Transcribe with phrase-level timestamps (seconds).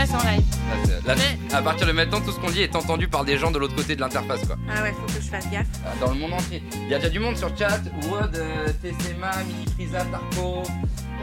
[0.00, 0.44] Là, c'est en live.
[1.06, 3.36] Là, là, Mais- à partir de maintenant, tout ce qu'on dit est entendu par des
[3.36, 4.56] gens de l'autre côté de l'interface, quoi.
[4.74, 5.66] Ah ouais, faut que je fasse gaffe.
[5.84, 6.62] Ah, Dans le monde entier.
[6.74, 7.80] Il y a déjà du monde sur chat.
[8.08, 10.62] Wood, euh, TCMA, Mini Frisa, Tarko,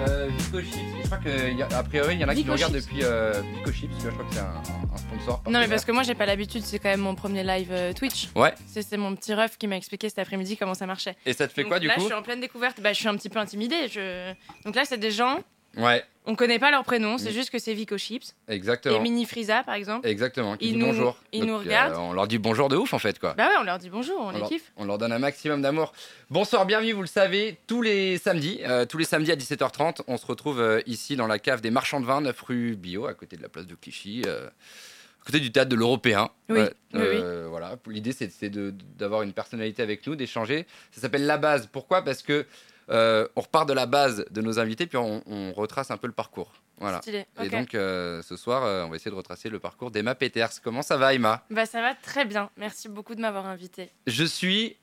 [0.08, 0.76] euh, Vico Chips.
[1.02, 2.86] Je crois qu'a priori, il y en a qui Vico nous regardent Chips.
[2.86, 3.92] depuis euh, Vico Chips.
[4.04, 4.62] Je crois que c'est un,
[4.94, 5.42] un sponsor.
[5.50, 7.94] Non, mais parce que moi, j'ai pas l'habitude, c'est quand même mon premier live euh,
[7.94, 8.30] Twitch.
[8.36, 8.54] Ouais.
[8.68, 11.16] C'est c'est mon petit ref qui m'a expliqué cet après-midi comment ça marchait.
[11.26, 12.80] Et ça te fait Donc quoi du là, coup je suis en pleine découverte.
[12.80, 13.88] Bah, je suis un petit peu intimidée.
[13.92, 14.34] Je...
[14.66, 15.40] Donc là, c'est des gens,
[15.78, 17.34] Ouais, on connaît pas leur prénom, c'est Mm.
[17.34, 18.36] juste que c'est Vico Chips.
[18.48, 18.96] exactement.
[18.98, 20.08] Et Mini Frisa, par exemple.
[20.08, 21.18] Exactement, qui Ils dit nous- bonjour.
[21.32, 21.96] ils nous euh, regardent.
[21.98, 23.34] on leur dit bonjour de ouf en fait quoi.
[23.34, 24.72] Bah ouais, on leur dit bonjour, on, les leur, kiffe.
[24.78, 25.94] on leur donne un maximum d'amour.
[26.30, 30.18] Bonsoir, bienvenue, vous le savez, tous les samedis, euh, tous les samedis à 17h30, on
[30.18, 33.14] se retrouve euh, ici dans la cave des marchands de vin, 9 rue Bio, à
[33.14, 36.30] côté de la place de Clichy, à côté du théâtre de l'Européen.
[36.50, 36.60] Oui,
[36.94, 40.66] oui, euh, Voilà, l'idée c'est c'est de- d'avoir une personnalité avec nous, d'échanger.
[40.92, 41.68] Ça s'appelle la base.
[41.72, 42.02] Pourquoi?
[42.04, 42.46] Parce que
[42.90, 46.08] euh, on repart de la base de nos invités, puis on, on retrace un peu
[46.08, 46.54] le parcours.
[46.80, 47.02] Voilà.
[47.02, 47.26] Stylé.
[47.42, 50.62] Et donc euh, ce soir, euh, on va essayer de retracer le parcours d'Emma Peters.
[50.64, 51.44] Comment ça va, Emma?
[51.50, 52.50] Bah ça va très bien.
[52.58, 53.90] Merci beaucoup de m'avoir invité.
[54.06, 54.78] Je suis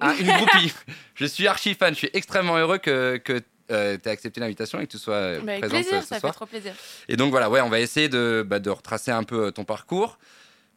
[0.00, 0.72] un- une groupie.
[1.16, 1.92] je suis archi fan.
[1.92, 5.58] Je suis extrêmement heureux que, que tu aies accepté l'invitation et que tu sois Bah,
[5.58, 6.72] présente plaisir, ce, ça fait trop plaisir.
[7.08, 10.18] Et donc voilà, ouais, on va essayer de, bah, de retracer un peu ton parcours.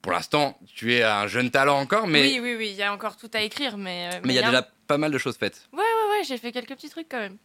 [0.02, 2.92] Pour l'instant, tu es un jeune talent encore, mais Oui, oui, oui, il y a
[2.92, 4.09] encore tout à écrire, mais.
[4.26, 5.70] mais il y a déjà pas mal de choses faites.
[5.72, 5.83] Ouais,
[6.22, 7.38] ouais, j'ai fait quelques petits trucs quand même.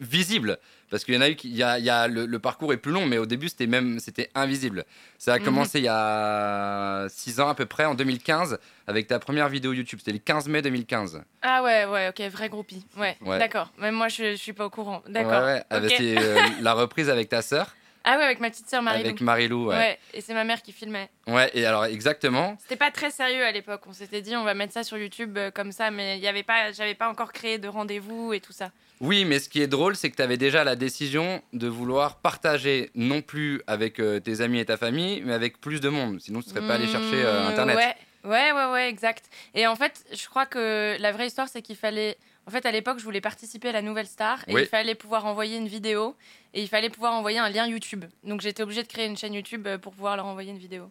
[0.00, 0.58] Visibles,
[0.90, 2.38] parce qu'il y en a eu qui, il y a, il y a le, le
[2.40, 4.84] parcours est plus long, mais au début c'était même c'était invisible.
[5.16, 5.44] Ça a Mhm.
[5.44, 9.72] commencé il y a 6 ans à peu près, en 2015, avec ta première vidéo
[9.72, 10.00] YouTube.
[10.00, 11.22] C'était le 15 mai 2015.
[11.42, 12.84] Ah ouais, ouais, ok, vrai groupie.
[12.96, 13.38] Ouais, Ouais.
[13.38, 13.70] d'accord.
[13.78, 15.02] Même moi, je, je suis pas au courant.
[15.06, 15.44] D'accord.
[15.44, 15.92] Ouais, ok.
[15.96, 19.00] c'est, euh, la reprise avec ta sœur, Ah ouais, avec ma petite sœur Marie.
[19.00, 19.68] avec Marilou.
[19.68, 19.76] ouais.
[19.76, 19.98] Ouais.
[20.14, 21.08] et c'est ma mère qui filmait.
[21.26, 22.56] ouais, et alors exactement.
[22.60, 23.82] C'était pas très sérieux à l'époque.
[23.86, 26.28] On s'était dit, on va mettre ça sur YouTube euh, comme ça, mais il y
[26.28, 28.70] avait pas, j'avais pas encore créé de rendez-vous et tout ça.
[29.00, 32.16] Oui, mais ce qui est drôle, c'est que tu avais déjà la décision de vouloir
[32.16, 36.20] partager non plus avec euh, tes amis et ta famille, mais avec plus de monde.
[36.20, 37.76] Sinon, tu serais pas allé chercher euh, Mmh, Internet.
[37.76, 37.94] Ouais,
[38.30, 39.24] ouais, ouais, ouais, exact.
[39.54, 42.16] Et en fait, je crois que la vraie histoire, c'est qu'il fallait.
[42.46, 44.62] En fait, à l'époque, je voulais participer à la Nouvelle Star et Oui.
[44.62, 46.16] il fallait pouvoir envoyer une vidéo
[46.54, 48.04] et il fallait pouvoir envoyer un lien YouTube.
[48.24, 50.90] Donc j'étais obligée de créer une chaîne YouTube euh, pour pouvoir leur envoyer une vidéo.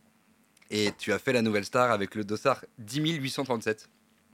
[0.69, 3.89] Et tu as fait la nouvelle star avec le dossard 10 837.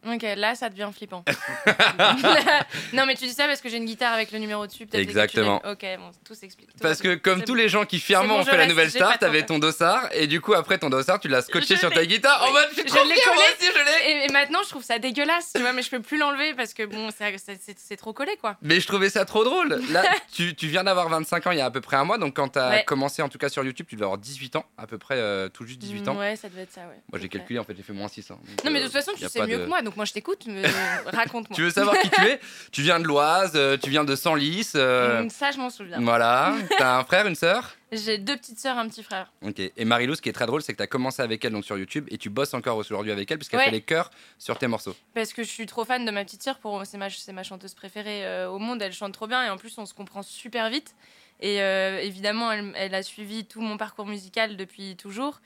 [0.05, 1.23] Ok, là, ça devient flippant.
[2.93, 4.85] non, mais tu dis ça parce que j'ai une guitare avec le numéro dessus.
[4.85, 5.61] peut-être tu Exactement.
[5.65, 6.69] Ok, bon, tout s'explique.
[6.71, 7.57] Tout Parce que comme tous bon.
[7.57, 10.41] les gens qui fièrement bon, ont fait la nouvelle star, t'avais ton dossard et du
[10.41, 12.43] coup après ton dossard tu l'as scotché Je sur ta guitare.
[12.47, 13.11] En mode je l'ai collé.
[13.13, 14.11] aussi je l'ai.
[14.11, 16.73] Et, et maintenant, je trouve ça dégueulasse, tu vois, mais je peux plus l'enlever parce
[16.73, 18.55] que bon, c'est- trop collé, quoi.
[18.61, 19.81] Mais je trouvais ça trop drôle.
[19.91, 22.17] Là, tu, tu viens d'avoir 25 ans il y a à peu près un mois,
[22.17, 22.83] donc quand tu as Ouais.
[22.83, 25.47] commencé en tout cas sur YouTube, tu devais avoir 18 ans, à peu près euh,
[25.49, 26.17] tout juste 18 ans.
[26.17, 26.99] Ouais, ça devait être ça, ouais.
[27.11, 28.39] Moi j'ai calculé en fait, j'ai fait moins 6 ans.
[28.45, 30.11] Donc, Non, mais de euh, toute façon, tu sais mieux que moi, donc moi je
[30.13, 30.45] t'écoute,
[31.05, 31.55] raconte-moi.
[31.55, 32.39] Tu veux savoir qui tu es?
[32.71, 34.71] Tu viens de l'Oise, euh, tu viens de Senlis.
[34.75, 35.99] euh, Hum, Ça, je m'en souviens.
[36.01, 37.75] Voilà, t'as un frère, une sœur?
[37.93, 39.31] J'ai deux petites sœurs, un petit frère.
[39.41, 39.59] Ok.
[39.59, 41.63] Et Marilou, ce qui est très drôle, c'est que tu as commencé avec elle donc
[41.63, 43.65] sur YouTube et tu bosses encore aujourd'hui avec elle puisqu'elle Ouais.
[43.65, 44.93] fait les chœurs sur tes morceaux.
[45.15, 46.85] Parce que je suis trop fan de ma petite sœur, pour...
[46.85, 49.55] c'est ma, c'est ma chanteuse préférée euh, au monde, elle chante trop bien et en
[49.57, 50.95] plus on se comprend super vite.
[51.39, 55.39] Et euh, évidemment, elle, elle a suivi tout mon parcours musical depuis toujours.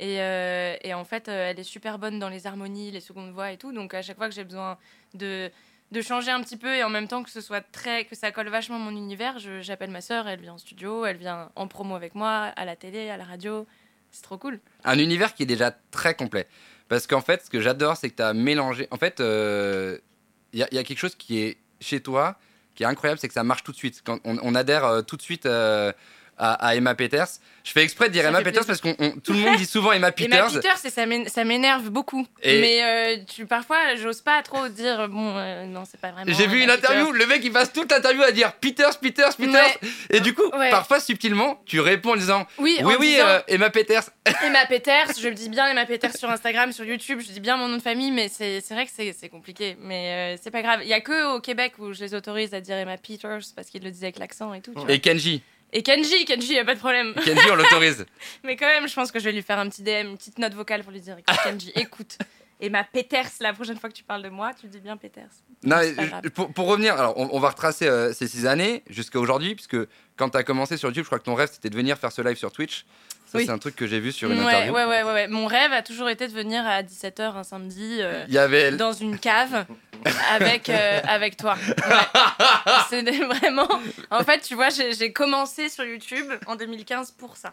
[0.00, 3.32] Et, euh, et en fait, euh, elle est super bonne dans les harmonies, les secondes
[3.32, 3.72] voix et tout.
[3.72, 4.78] Donc à chaque fois que j'ai besoin
[5.14, 5.50] de,
[6.02, 8.48] changer un petit peu et en même temps que ce soit très que ça colle
[8.48, 12.14] vachement mon univers, j'appelle ma sœur, elle vient en studio, elle vient en promo avec
[12.14, 13.66] moi, à la télé, à la radio.
[14.10, 14.60] C'est trop cool.
[14.84, 16.46] Un univers qui est déjà très complet.
[16.88, 18.88] Parce qu'en fait, ce que j'adore, c'est que tu as mélangé.
[18.90, 22.38] En fait, il y, a- y a quelque chose qui est chez toi
[22.78, 24.02] qui est incroyable, c'est que ça marche tout de suite.
[24.04, 25.92] Quand on, adhère euh, tout de suite euh,
[26.38, 27.26] à, à Emma Peters.
[27.64, 28.66] Je fais exprès de dire Ça Emma Peters plaisir.
[28.66, 30.44] parce que tout le monde dit souvent Emma Et Peters.
[30.46, 32.26] ma Peter, c'est- ça m'én- ça m'énerve beaucoup.
[32.42, 36.32] Et- Mais euh, tu, parfois, j'ose pas trop dire, bon, euh, non, c'est pas vraiment.
[36.32, 39.36] J'ai vu une Emma interview, le mec il passe toute l'interview à dire Peters, Peters,
[39.36, 39.52] Peters.
[39.82, 39.88] Ouais.
[40.10, 40.70] Et du coup, Ouais.
[40.70, 44.04] parfois subtilement, tu réponds en disant Oui, Oui, en oui, disant euh, Emma Peters.
[44.44, 47.68] Emma Peters, je dis bien Emma Peters sur Instagram, sur YouTube, je dis bien mon
[47.68, 49.76] nom de famille, mais c'est vrai que c'est compliqué.
[49.80, 50.80] Mais c'est pas grave.
[50.84, 53.68] Il y a que au Québec où je les autorise à dire Emma Peters parce
[53.68, 54.72] qu'ils le disaient avec l'accent et tout.
[54.72, 54.90] tu vois.
[54.90, 55.42] Et Kenji.
[55.72, 57.14] Et Kenji, Kenji, y a pas de problème.
[57.24, 58.06] Kenji, on l'autorise.
[58.44, 60.38] Mais quand même, je pense que je vais lui faire un petit DM, une petite
[60.38, 62.18] note vocale pour lui dire écoute, Kenji, écoute.
[62.60, 65.28] Emma Peters, la prochaine fois que tu parles de moi, tu dis bien Peters.
[65.62, 69.20] Non, je- pour, pour revenir, alors on, on va retracer euh, ces six années jusqu'à
[69.20, 69.76] aujourd'hui, puisque
[70.16, 72.10] quand tu as commencé sur YouTube, je crois que ton rêve c'était de venir faire
[72.10, 72.84] ce live sur Twitch.
[73.30, 73.44] Ça, Oui.
[73.44, 74.72] c'est un truc que j'ai vu sur une ouais, interview.
[74.74, 75.28] ouais, ouais, ouais.
[75.28, 78.72] Mon rêve a toujours été de venir à 17h un samedi euh, Il y avait.
[78.72, 79.66] dans une cave
[80.32, 81.54] avec, euh, avec toi.
[81.66, 81.74] Ouais.
[82.88, 83.68] C'est vraiment.
[84.10, 87.52] En fait, tu vois, j'ai commencé sur YouTube en 2015 pour ça.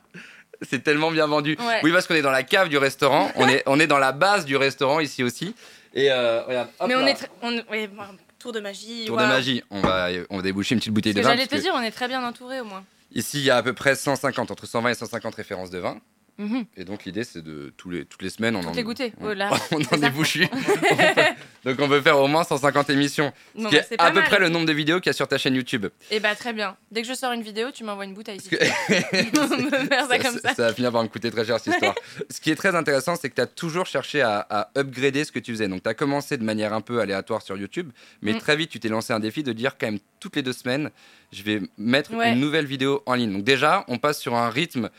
[0.62, 1.58] C'est tellement bien vendu.
[1.60, 1.82] Ouais.
[1.84, 3.30] Oui, parce qu'on est dans la cave du restaurant.
[3.36, 5.54] on, est, on est dans la base du restaurant ici aussi.
[5.94, 6.70] Et euh, regarde.
[6.80, 7.10] hop Mais on là.
[7.12, 7.30] est.
[7.42, 7.52] On...
[7.52, 8.04] bon,
[8.40, 9.04] tour de magie.
[9.08, 9.62] Tour de magie.
[9.70, 11.30] On va, on va déboucher une petite bouteille de vin.
[11.32, 12.86] j'allais te que dire, on est très bien entouré au moins.
[13.16, 16.02] Ici, il y a à peu près 150, entre 120 et 150 références de vin.
[16.38, 16.66] Mhm.
[16.76, 19.14] Et donc, l'idée, c'est de tous les, toutes les semaines, on Toutes en les goûter.
[19.22, 20.08] on- Oh on en ça.
[20.08, 20.50] est bouché.
[21.66, 23.32] donc, on peut faire au moins 150 émissions.
[23.56, 24.24] Ce Non, qui bah, est à peu mal.
[24.30, 25.86] près le nombre de vidéos qu'il y a sur ta chaîne YouTube.
[26.12, 26.76] Et bah très bien.
[26.92, 28.40] Dès que je sors une vidéo, tu m'envoies une bouteille.
[28.42, 30.54] Si que- faire ça comme ça.
[30.58, 31.96] va finir par me coûter très cher cette histoire.
[32.30, 35.32] Ce qui est très intéressant, c'est que tu as toujours cherché à, à upgrader ce
[35.32, 35.68] que tu faisais.
[35.68, 37.92] Donc tu as commencé de manière un peu aléatoire sur YouTube,
[38.22, 38.40] mais Mm.
[38.40, 40.90] très vite tu t'es lancé un défi de dire quand même toutes les deux semaines,
[41.32, 42.34] je vais mettre Ouais.
[42.34, 43.32] une nouvelle vidéo en ligne.
[43.32, 44.90] Donc déjà, on passe sur un rythme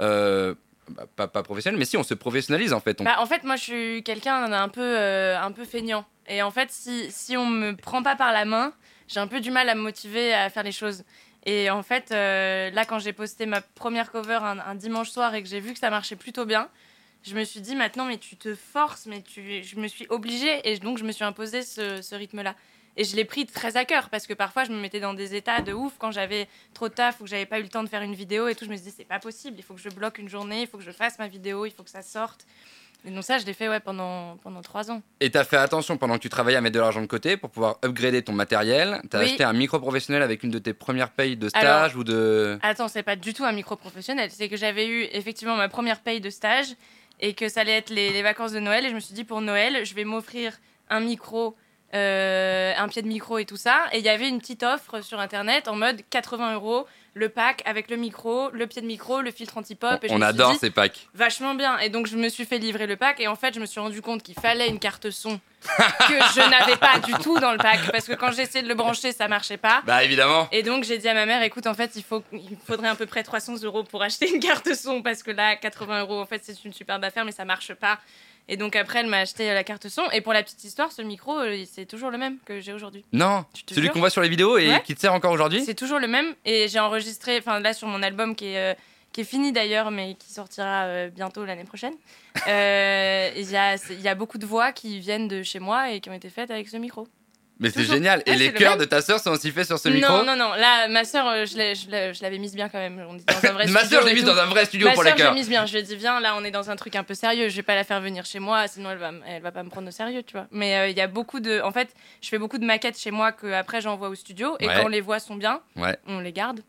[0.00, 0.54] euh,
[0.88, 3.00] bah, pas, professionnel, mais si on se professionnalise en fait.
[3.00, 6.04] On- Bah, en fait, moi, je suis quelqu'un d'un peu, euh, un peu feignant.
[6.28, 8.72] Et en fait, si, si on me prend pas par la main,
[9.08, 11.04] j'ai un peu du mal à me motiver à faire les choses.
[11.44, 15.34] Et en fait, euh, là, quand j'ai posté ma première cover un, un dimanche soir
[15.34, 16.68] et que j'ai vu que ça marchait plutôt bien,
[17.24, 19.62] je me suis dit maintenant, mais tu te forces, mais tu...
[19.62, 22.54] je me suis obligée et donc je me suis imposé ce, ce rythme-là.
[22.96, 25.34] Et je l'ai pris très à cœur parce que parfois je me mettais dans des
[25.34, 27.82] états de ouf quand j'avais trop de taf ou que j'avais pas eu le temps
[27.82, 28.64] de faire une vidéo et tout.
[28.66, 30.76] Je me dit, c'est pas possible, il faut que je bloque une journée, il faut
[30.78, 32.46] que je fasse ma vidéo, il faut que ça sorte.
[33.04, 35.02] Et donc ça, je l'ai fait ouais, pendant, pendant trois ans.
[35.18, 37.36] Et tu as fait attention pendant que tu travaillais à mettre de l'argent de côté
[37.36, 39.00] pour pouvoir upgrader ton matériel?
[39.10, 39.24] Tu as Oui.
[39.26, 42.60] acheté un micro professionnel avec une de tes premières payes de stage ou de.
[42.62, 44.30] Attends, c'est pas du tout un micro professionnel.
[44.30, 46.76] C'est que j'avais eu effectivement ma première paye de stage
[47.18, 48.86] et que ça allait être les, les vacances de Noël.
[48.86, 51.56] Et je me suis dit, pour Noël, je vais m'offrir un micro,
[51.94, 53.86] euh, un pied de micro et tout ça.
[53.92, 57.62] Et il y avait une petite offre sur Internet en mode 80 euros, le pack
[57.66, 60.02] avec le micro, le pied de micro, le filtre anti-pop.
[60.02, 61.08] Et on suis adore dit, ces packs.
[61.14, 61.78] vachement bien.
[61.80, 63.20] Et donc, je me suis fait livrer le pack.
[63.20, 66.50] Et en fait, je me suis rendu compte qu'il fallait une carte son que je
[66.50, 67.92] n'avais pas du tout dans le pack.
[67.92, 69.82] Parce que quand j'essayais de le brancher, ça marchait pas.
[69.84, 70.48] Bah évidemment.
[70.50, 72.94] Et donc, j'ai dit à ma mère, écoute, en fait, il, faut, il faudrait à
[72.94, 75.02] peu près 300 euros pour acheter une carte son.
[75.02, 77.98] Parce que là, 80 euros, en fait, c'est une superbe affaire, mais ça marche pas.
[78.48, 80.02] Et donc, après, elle m'a acheté la carte son.
[80.12, 83.04] Et pour la petite histoire, ce micro, euh, c'est toujours le même que j'ai aujourd'hui.
[83.12, 84.82] Non, celui qu'on voit sur les vidéos et Ouais.
[84.84, 85.64] qui te sert encore aujourd'hui?
[85.64, 86.34] C'est toujours le même.
[86.44, 88.72] Et j'ai enregistré, enfin, là, sur mon album qui est.
[88.72, 88.74] euh,
[89.12, 91.92] qui est fini d'ailleurs, mais qui sortira euh, bientôt l'année prochaine.
[92.48, 95.90] Euh, Il y, a, il y a beaucoup de voix qui viennent de chez moi
[95.90, 97.06] et qui ont été faites avec ce micro.
[97.62, 98.22] Mais c'est génial.
[98.26, 100.24] Et Ouais, les le cœurs de ta sœur sont aussi faits sur ce micro Non,
[100.24, 100.52] non, non.
[100.54, 101.74] Là, ma je l'ai-
[102.12, 103.02] je l'avais mise bien quand même.
[103.08, 104.94] On dans un vrai Ma studio sœur, je l'ai mise dans un vrai studio Ma
[104.94, 105.34] pour les sœur, je l'ai cœurs.
[105.34, 105.64] mise bien.
[105.64, 107.48] Je lui ai dit, viens, là, on est dans un truc un peu sérieux.
[107.48, 109.70] Je vais pas la faire venir chez moi, sinon elle va, elle va pas me
[109.70, 110.46] prendre au sérieux, tu vois.
[110.50, 111.60] Mais euh, il y a beaucoup de.
[111.62, 114.56] En fait, je fais beaucoup de maquettes chez moi que après j'envoie au studio.
[114.60, 114.74] Et Ouais.
[114.82, 115.96] quand les voix sont bien, Ouais.
[116.06, 116.60] on les garde.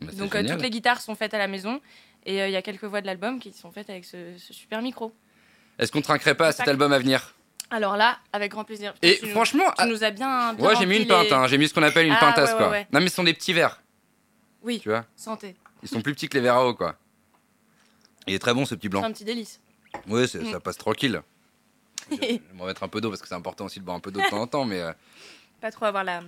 [0.00, 1.80] Bah, Donc euh, toutes les guitares sont faites à la maison.
[2.24, 4.52] Et euh, il y a quelques voix de l'album qui sont faites avec ce, ce
[4.52, 5.12] super micro.
[5.78, 7.34] Est-ce qu'on trinquerait pas à cet album à venir?
[7.70, 8.94] Alors là, avec grand plaisir.
[9.02, 10.54] Et tu, nous- franchement, tu ah, nous as bien.
[10.54, 11.26] bien ouais, j'ai mis une pinte.
[11.26, 11.46] les- hein.
[11.48, 12.70] J'ai mis ce qu'on appelle une Ah, pintasse, ouais, ouais, quoi.
[12.70, 12.86] ouais.
[12.92, 13.82] Non, mais ce sont des petits verres,
[14.62, 15.04] Oui, tu vois.
[15.16, 15.56] santé.
[15.82, 16.96] Ils sont plus petits que les verres à eau, quoi.
[18.26, 19.02] Il est très bon, ce petit C'est blanc.
[19.04, 19.60] un petit délice.
[20.08, 20.52] Oui, c'est- Mm.
[20.52, 21.20] ça passe tranquille.
[22.10, 24.00] Je vais m'en mettre un peu d'eau parce que c'est important aussi de boire un
[24.00, 24.80] peu d'eau de temps en temps, mais.
[24.80, 24.92] euh,
[25.60, 26.20] Pas trop avoir la.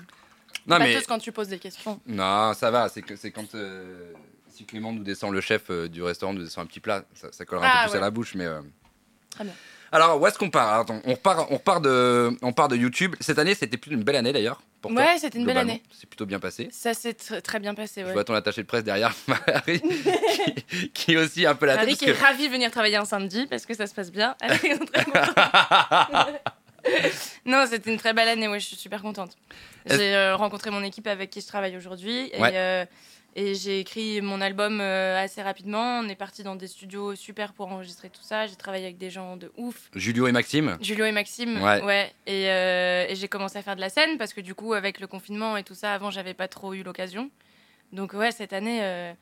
[0.66, 0.92] Non, mais.
[0.92, 2.00] Pâteuse quand tu poses des questions.
[2.06, 2.88] Non, ça va.
[2.88, 3.54] C'est que c'est quand.
[3.54, 4.12] euh,
[4.50, 7.30] Si Clément nous descend, le chef euh, du restaurant nous descend un petit plat, ça,
[7.30, 7.98] ça collera un Ah, peu plus ouais.
[7.98, 8.46] à la bouche, mais.
[9.30, 9.52] Très bien.
[9.90, 13.16] Alors, où est-ce qu'on part Attends, on repart, on repart de, on part de YouTube.
[13.20, 14.60] Cette année, c'était plus une belle année d'ailleurs.
[14.82, 15.82] pour Ouais, c'était une belle année.
[15.98, 16.68] C'est plutôt bien passé.
[16.70, 18.04] Ça s'est tr- très bien passé.
[18.06, 21.78] Je vois ton attaché de presse derrière, Marie, qui, qui est aussi un peu la
[21.78, 21.86] tête.
[21.86, 24.12] Parce qui est que- ravi de venir travailler un samedi parce que ça se passe
[24.12, 24.36] bien.
[24.42, 25.38] Elle est très contente.
[27.46, 29.32] non, c'était une très belle année, ouais, je suis super contente.
[29.86, 32.50] J'ai euh, rencontré mon équipe avec qui je travaille aujourd'hui et, Ouais.
[32.54, 32.84] euh,
[33.38, 36.00] et j'ai écrit mon album euh, assez rapidement.
[36.00, 38.48] On est parti dans des studios super pour enregistrer tout ça.
[38.48, 39.90] J'ai travaillé avec des gens de ouf.
[39.94, 40.76] Julio et Maxime.
[40.80, 42.12] Julio et Maxime, Ouais.
[42.26, 44.98] Et, euh, et j'ai commencé à faire de la scène parce que du coup, avec
[44.98, 47.30] le confinement et tout ça, avant, j'avais pas trop eu l'occasion.
[47.92, 49.12] Donc ouais, cette année, euh,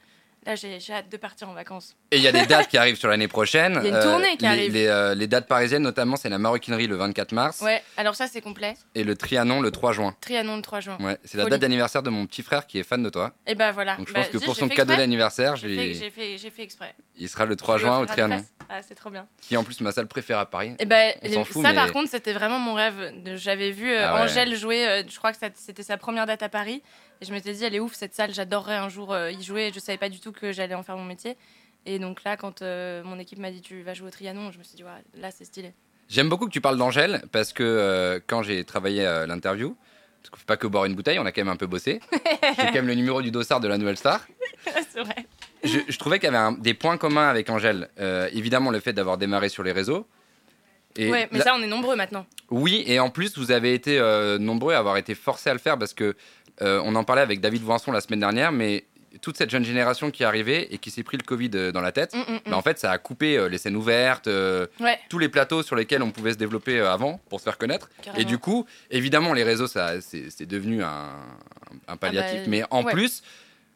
[0.46, 1.96] là, j'ai hâte de partir en vacances.
[2.10, 3.80] Et il y a des dates qui arrivent sur l'année prochaine.
[3.84, 4.72] Il y a une tournée qui les, arrive.
[4.72, 8.26] Les, euh, les dates parisiennes, notamment, c'est la Maroquinerie le 24 mars Ouais, alors ça,
[8.26, 8.74] c'est complet.
[8.94, 10.14] et le Trianon le 3 juin.
[10.20, 10.96] Trianon le 3 juin.
[11.00, 13.32] Ouais, c'est la date d'anniversaire de mon petit frère qui est fan de toi.
[13.46, 13.96] Et ben voilà.
[13.96, 16.94] Donc je Bah, pense que pour son cadeau d'anniversaire, J'ai fait, fait, fait exprès.
[17.18, 18.44] il sera le 3 Je lui juin au Trianon.
[18.68, 19.26] Ah, c'est trop bien.
[19.40, 20.74] qui est en plus ma salle préférée à Paris.
[20.80, 23.12] Et ben On s'en fout, ça, mais- par contre, c'était vraiment mon rêve.
[23.36, 24.20] J'avais vu euh, Ah ouais.
[24.22, 26.82] Angèle jouer, euh, je crois que c'était sa première date à Paris.
[27.20, 29.70] Et je m'étais dit, elle est ouf cette salle, j'adorerais un jour euh, y jouer.
[29.74, 31.36] Je savais pas du tout que j'allais en faire mon métier.
[31.86, 34.58] Et donc là, quand euh, mon équipe m'a dit, tu vas jouer au Trianon, je
[34.58, 35.72] me suis dit, ouais, là, c'est stylé.
[36.08, 39.76] J'aime beaucoup que tu parles d'Angèle parce que euh, quand j'ai travaillé à l'interview,
[40.22, 42.00] parce qu'on fait pas que boire une bouteille, on a quand même un peu bossé.
[42.12, 44.26] j'ai quand même le numéro du dossard de la Nouvelle Star.
[44.92, 45.26] c'est vrai.
[45.64, 47.88] Je, je trouvais qu'il y avait un- des points communs avec Angèle.
[47.98, 50.06] Euh, évidemment, le fait d'avoir démarré sur les réseaux.
[50.96, 52.26] Et ouais, mais la- ça, on est nombreux maintenant.
[52.50, 55.58] Oui, et en plus, vous avez été euh, nombreux à avoir été forcés à le
[55.58, 56.16] faire parce que
[56.62, 58.84] euh, on en parlait avec David Voinson la semaine dernière, mais
[59.22, 61.80] toute cette jeune génération qui est arrivée et qui s'est pris le Covid euh, dans
[61.80, 62.40] la tête, Mm, mm, mm.
[62.50, 65.62] bah, en fait, ça a coupé euh, les scènes ouvertes, euh, Ouais, tous les plateaux
[65.62, 67.88] sur lesquels on pouvait se développer euh, avant pour se faire connaître.
[68.02, 68.20] carrément.
[68.20, 71.08] Et du coup, évidemment, les réseaux, ça, c'est c'est devenu un,
[71.88, 72.40] un palliatif.
[72.40, 72.92] bah, mais en ouais.
[72.92, 73.22] plus,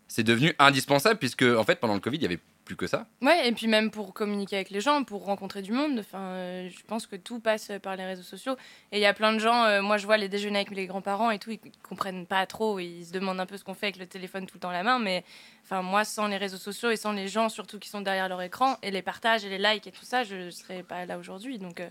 [0.08, 3.06] c'est devenu indispensable puisque en fait pendant le Covid il y avait plus que ça.
[3.20, 5.98] Ouais, et puis même pour communiquer avec les gens, pour rencontrer du monde.
[5.98, 8.56] Enfin, euh, je pense que tout passe par les réseaux sociaux.
[8.92, 9.64] Et il y a plein de gens.
[9.64, 12.78] euh, moi, je vois les déjeuners avec les grands-parents et tout, ils comprennent pas trop.
[12.78, 14.72] Ils se demandent un peu ce qu'on fait avec le téléphone tout le temps à
[14.72, 15.00] la main.
[15.00, 15.24] Mais
[15.64, 18.40] enfin, moi, sans les réseaux sociaux et sans les gens surtout qui sont derrière leur
[18.40, 21.58] écran et les partages et les likes et tout ça, je serais pas là aujourd'hui.
[21.58, 21.88] Donc, euh,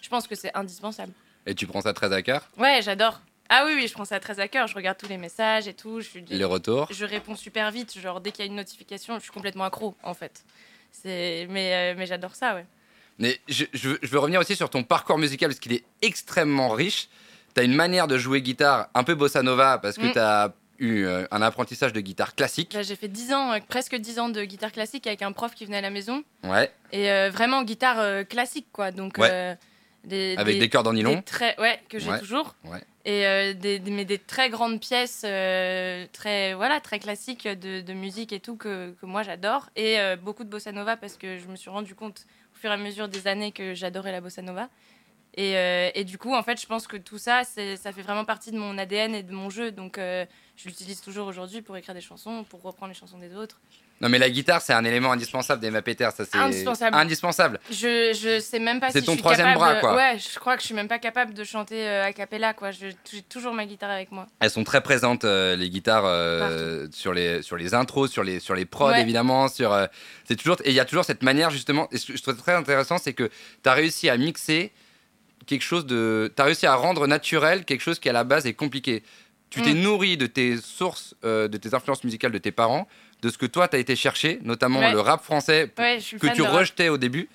[0.00, 1.12] je pense que c'est indispensable.
[1.46, 2.48] Et tu prends ça très à cœur?
[2.56, 3.20] Ouais, j'adore.
[3.52, 4.66] Ah oui, oui, je prends ça très à cœur.
[4.68, 6.00] Je regarde tous les messages et tout.
[6.00, 6.86] Je suis Les retours.
[6.90, 7.98] je réponds super vite.
[7.98, 10.44] Genre, dès qu'il y a une notification, je suis complètement accro, en fait.
[10.92, 11.46] C'est...
[11.50, 12.64] Mais, euh, mais j'adore ça, ouais.
[13.18, 15.84] Mais je, je veux- je veux revenir aussi sur ton parcours musical parce qu'il est
[16.00, 17.08] extrêmement riche.
[17.54, 20.12] Tu as une manière de jouer guitare un peu bossa nova parce que Mm.
[20.12, 22.72] tu as eu euh, un apprentissage de guitare classique.
[22.72, 25.54] Là, j'ai fait 10 ans, euh, presque 10 ans de guitare classique avec un prof
[25.54, 26.22] qui venait à la maison.
[26.44, 28.90] Ouais, Et euh, vraiment guitare classique, quoi.
[28.92, 29.58] Donc, Ouais.
[30.04, 31.16] Euh, des, avec des, cordes en nylon.
[31.16, 32.18] des très, ouais, que j'ai Ouais.
[32.18, 32.54] toujours.
[32.64, 32.82] Ouais.
[33.06, 37.92] Et euh, des, mais des très grandes pièces, euh, très, voilà, très classiques de, de
[37.94, 39.70] musique et tout, que, que moi j'adore.
[39.76, 42.70] Et euh, beaucoup de bossa nova parce que je me suis rendu compte au fur
[42.70, 44.68] et à mesure des années que j'adorais la bossa nova.
[45.36, 45.52] Et,
[45.94, 48.58] et du coup, en fait, je pense que tout ça, ça fait vraiment partie de
[48.58, 49.70] mon ADN et de mon jeu.
[49.70, 53.60] Donc, je l'utilise toujours aujourd'hui pour écrire des chansons, pour reprendre les chansons des autres.
[54.00, 56.08] Non, mais la guitare, c'est un élément indispensable d'Emma Peter.
[56.16, 56.96] Ça, c'est Indispensable.
[56.96, 57.60] indispensable.
[57.70, 59.58] Je, je sais même pas C'est si ton je suis troisième capable.
[59.58, 59.94] bras, quoi.
[59.94, 62.70] Ouais, je crois que je suis même pas capable de chanter euh, a cappella, quoi.
[62.70, 62.94] J'ai
[63.28, 64.26] toujours ma guitare avec moi.
[64.40, 68.40] Elles sont très présentes, euh, les guitares, euh, sur, les, sur les intros, sur les,
[68.40, 69.02] sur les prods, Ouais.
[69.02, 69.48] évidemment.
[69.48, 69.86] Sur, euh,
[70.24, 72.36] c'est toujours, et il y a toujours cette manière, justement, et ce que je trouve
[72.36, 73.24] très intéressant, c'est que
[73.62, 74.72] tu as réussi à mixer
[75.46, 76.32] quelque chose de.
[76.34, 79.02] Tu as réussi à rendre naturel quelque chose qui, à la base, est compliqué.
[79.50, 79.64] Tu Mm.
[79.64, 82.86] t'es nourri de tes sources, de tes influences musicales de tes parents,
[83.22, 84.92] de ce que toi, tu as été chercher, notamment Ouais.
[84.92, 87.28] le rap français Ouais, que tu rejetais au début.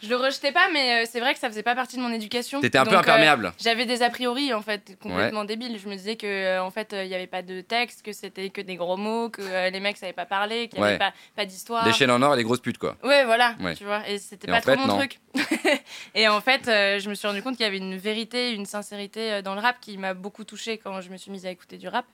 [0.00, 2.12] Je le rejetais pas, mais euh, c'est vrai que ça faisait pas partie de mon
[2.12, 2.60] éducation.
[2.60, 3.52] Tu étais un peu euh, imperméable.
[3.58, 5.76] J'avais des a priori en fait complètement débiles.
[5.76, 8.50] Je me disais que euh, en fait il y avait pas de texte, que c'était
[8.50, 10.90] que des gros mots, que euh, les mecs savaient pas parler, qu'il y Ouais.
[10.90, 11.84] avait pas, pas d'histoire.
[11.84, 12.96] Les chaînes en or et les grosses putes, quoi.
[13.02, 13.74] Ouais, voilà, Ouais.
[13.74, 14.98] tu vois, et c'était pas trop fait, mon non.
[14.98, 15.18] truc.
[16.14, 18.66] et en fait, euh, je me suis rendu compte qu'il y avait une vérité, une
[18.66, 21.50] sincérité euh, dans le rap qui m'a beaucoup touchée quand je me suis mise à
[21.50, 22.04] écouter du rap.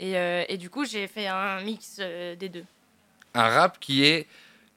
[0.00, 2.64] Et, euh, et du coup, j'ai fait un mix euh, des deux.
[3.34, 4.26] un rap qui est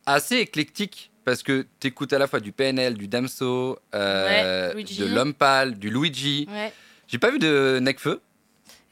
[0.05, 4.83] assez éclectique parce que tu écoutes à la fois du PNL, du Damso, euh, Ouais,
[4.83, 6.45] de L'Homme Pâle, du Luigi.
[6.51, 6.71] Ouais.
[7.07, 8.21] J'ai pas vu de Necfeu.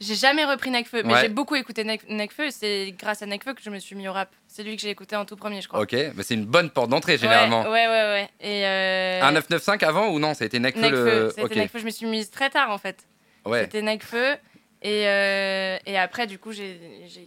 [0.00, 1.20] J'ai jamais repris Necfeu, mais Ouais.
[1.20, 2.50] j'ai beaucoup écouté Nec- Necfeu.
[2.50, 4.30] C'est grâce à Necfeu que je me suis mis au rap.
[4.48, 5.80] C'est lui que j'ai écouté en tout premier, je crois.
[5.80, 7.62] Ok, mais c'est une bonne porte d'entrée généralement.
[7.64, 8.28] Ouais, ouais, ouais.
[8.40, 11.04] Et euh, Un 995 avant ou non Ça a été Necfeu, Necfeu.
[11.04, 11.28] le.
[11.30, 11.78] C'était Ok, Necfeu.
[11.78, 13.04] Je me suis mise très tard en fait.
[13.44, 13.60] ouais.
[13.64, 14.36] C'était Necfeu.
[14.82, 16.78] Et, euh, et après, du coup, j'ai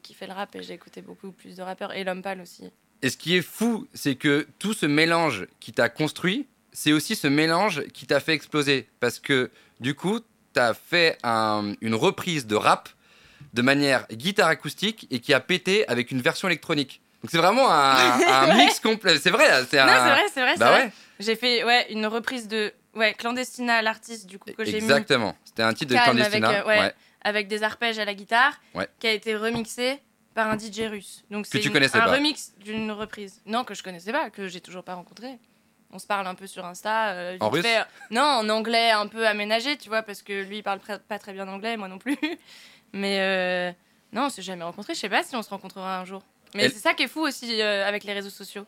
[0.03, 1.93] kiffé le rap et j'ai écouté beaucoup plus de rappeurs.
[1.93, 2.69] Et l'homme pâle aussi.
[3.01, 7.15] Et ce qui est fou, c'est que tout ce mélange qui t'a construit, c'est aussi
[7.15, 8.87] ce mélange qui t'a fait exploser.
[8.99, 10.19] Parce que du coup,
[10.53, 12.89] t'as fait un- une reprise de rap
[13.53, 17.01] de manière guitare acoustique et qui a pété avec une version électronique.
[17.21, 19.17] Donc c'est vraiment un, un mix complet.
[19.17, 19.85] C'est vrai, c'est un.
[19.85, 20.55] Non, c'est vrai, c'est vrai.
[20.57, 20.83] Bah vrai.
[20.85, 24.77] ouais, J'ai fait ouais, une reprise de ouais, Clandestina, l'artiste du coup que j'ai mis
[24.77, 25.35] exactement.
[25.45, 26.49] C'était un titre de Clandestina.
[26.49, 26.93] avec, euh, ouais.
[27.25, 28.87] Avec des arpèges à la guitare, Ouais.
[28.99, 29.99] qui a été remixé
[30.33, 31.25] par un DJ russe.
[31.31, 32.05] Donc c'est un pas.
[32.05, 33.41] remix d'une reprise.
[33.45, 35.37] Non, que je connaissais pas, que j'ai toujours pas rencontré.
[35.91, 37.09] On se parle un peu sur Insta.
[37.13, 37.83] euh, En russe fait.
[38.11, 41.33] Non, en anglais un peu aménagé, tu vois, parce que lui il parle pas très
[41.33, 42.17] bien anglais, moi non plus.
[42.93, 43.71] Mais euh,
[44.13, 44.93] non, on s'est jamais rencontré.
[44.93, 46.21] Je sais pas si on se rencontrera un jour.
[46.53, 48.65] Mais Elle- c'est ça qui est fou aussi euh, avec les réseaux sociaux.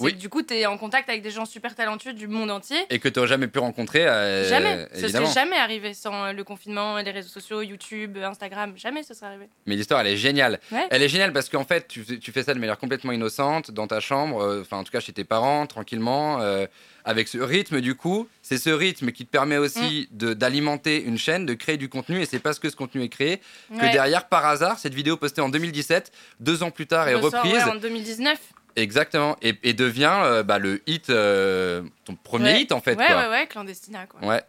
[0.00, 0.12] Oui.
[0.14, 2.78] que du coup, tu es en contact avec des gens super talentueux du monde entier.
[2.90, 4.06] Et que tu n'aurais jamais pu rencontrer.
[4.06, 4.88] euh, jamais.
[4.94, 5.26] Ce évidemment.
[5.26, 8.72] serait jamais arrivé sans euh, le confinement les réseaux sociaux, YouTube, Instagram.
[8.76, 9.48] Jamais ce serait arrivé.
[9.66, 10.60] Mais l'histoire, elle est géniale.
[10.70, 10.86] Ouais.
[10.90, 13.70] Elle est géniale parce qu'en fait, tu, fais- tu fais ça de manière complètement innocente,
[13.70, 16.66] dans ta chambre, euh, enfin en tout cas chez tes parents, tranquillement, euh,
[17.04, 18.28] avec ce rythme du coup.
[18.40, 20.34] C'est ce rythme qui te permet aussi Mm.
[20.34, 23.38] d'alimenter une chaîne, de créer du contenu, et c'est parce que ce contenu est créé
[23.70, 23.90] que Ouais.
[23.92, 27.52] derrière, par hasard, cette vidéo postée en 2017, deux ans plus tard, est reprise.
[27.52, 28.38] ouais, en 2019.
[28.76, 32.60] Exactement, et, et devient euh, bah, le hit, euh, ton premier Ouais.
[32.62, 32.96] hit en fait.
[32.96, 33.16] ouais, quoi.
[33.16, 34.20] ouais, ouais, clandestina, quoi.
[34.26, 34.42] Ouais.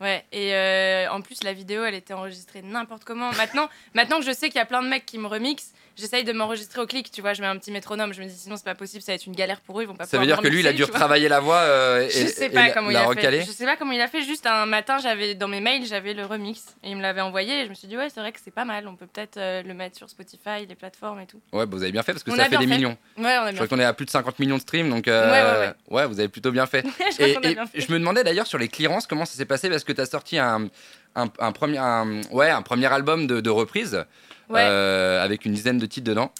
[0.00, 3.30] Ouais, et euh, en plus, la vidéo, elle était enregistrée n'importe comment.
[3.32, 6.24] Maintenant, maintenant que je sais qu'il y a plein de mecs qui me remixent, j'essaye
[6.24, 8.56] de m'enregistrer au clic, tu vois, je mets un petit métronome, je me dis sinon
[8.56, 10.22] c'est pas possible, ça va être une galère pour eux, ils vont pas Ça veut
[10.22, 12.48] pouvoir dire que lui, il a dû retravailler la voix euh, et, Je sais et
[12.48, 13.40] la- il a fait.
[13.44, 14.22] Je sais pas comment il a fait.
[14.22, 17.60] Juste un matin, j'avais dans mes mails, j'avais le remix et il me l'avait envoyé.
[17.60, 18.86] Et je me suis dit ouais, c'est vrai que c'est pas mal.
[18.88, 21.40] On peut peut-être euh, le mettre sur Spotify, les plateformes et tout.
[21.52, 22.74] Ouais, bah, vous avez bien fait parce que On ça a fait des fait.
[22.74, 22.96] millions.
[23.18, 23.52] Ouais, on a Je bien.
[23.54, 26.06] crois qu'on est à plus de 50 millions de streams, donc euh, Ouais, ouais, ouais,
[26.06, 26.84] vous avez plutôt bien fait.
[27.10, 27.80] je crois Et, qu'on a et bien fait.
[27.80, 30.06] je me demandais d'ailleurs sur les clearances comment ça s'est passé parce que tu as
[30.06, 30.68] sorti un,
[31.14, 34.04] un, un premier, un- ouais, un premier album de, de reprise
[34.50, 34.60] Ouais.
[34.62, 36.32] euh, avec une dizaine de titres dedans.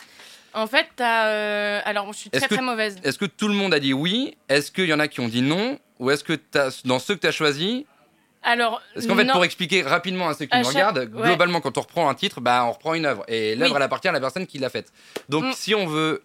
[0.52, 1.28] En fait, t'as.
[1.28, 2.96] euh, Alors, je suis très que- très mauvaise.
[3.04, 4.36] Est-ce que tout le monde a dit oui?
[4.48, 5.78] Est-ce qu'il y en a qui ont dit non?
[6.00, 7.84] Ou est-ce que t'as- dans ceux que tu as choisis,
[8.42, 11.26] Alors, Parce qu'en fait, pour expliquer rapidement à ceux qui À nous chaque- regardent, ouais.
[11.28, 13.22] globalement, quand on reprend un titre, bah, on reprend une œuvre.
[13.28, 13.76] Et l'œuvre, Oui.
[13.76, 14.90] elle appartient à la personne qui l'a faite.
[15.28, 15.52] Donc, Mm.
[15.54, 16.22] si on veut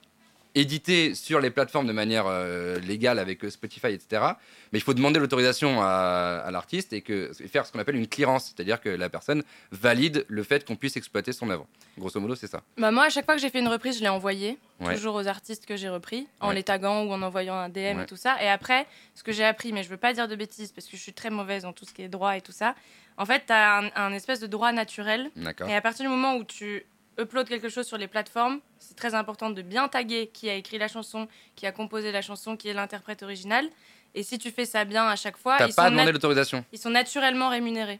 [0.56, 4.24] éditer sur les plateformes de manière euh, légale avec euh, Spotify, etc.,
[4.72, 7.96] mais il faut demander l'autorisation à, à l'artiste et, que, et faire ce qu'on appelle
[7.96, 11.68] une clearance, c'est-à-dire que la personne valide le fait qu'on puisse exploiter son œuvre.
[11.98, 12.62] Grosso modo, c'est ça.
[12.78, 14.96] Bah, moi, à chaque fois que j'ai fait une reprise, je l'ai envoyée, Ouais.
[14.96, 16.56] toujours aux artistes que j'ai repris, en Ouais.
[16.56, 18.04] les taguant ou en envoyant un DM Ouais.
[18.04, 18.36] et tout ça.
[18.44, 20.98] Et après, ce que j'ai appris, mais je veux pas dire de bêtises parce que
[20.98, 22.76] je suis très mauvaise dans tout ce qui est droit et tout ça.
[23.18, 25.32] En fait, tu as un, un espèce de droit naturel.
[25.70, 26.86] Et à partir du moment où tu
[27.20, 30.78] uploads quelque chose sur les plateformes, c'est très important de bien taguer qui a écrit
[30.78, 33.68] la chanson, qui a composé la chanson, qui est l'interprète original.
[34.14, 36.06] Et si tu fais ça bien à chaque fois, T'as ils pas sont, à demander
[36.08, 36.64] nat- l'autorisation.
[36.72, 38.00] ils sont naturellement rémunérés.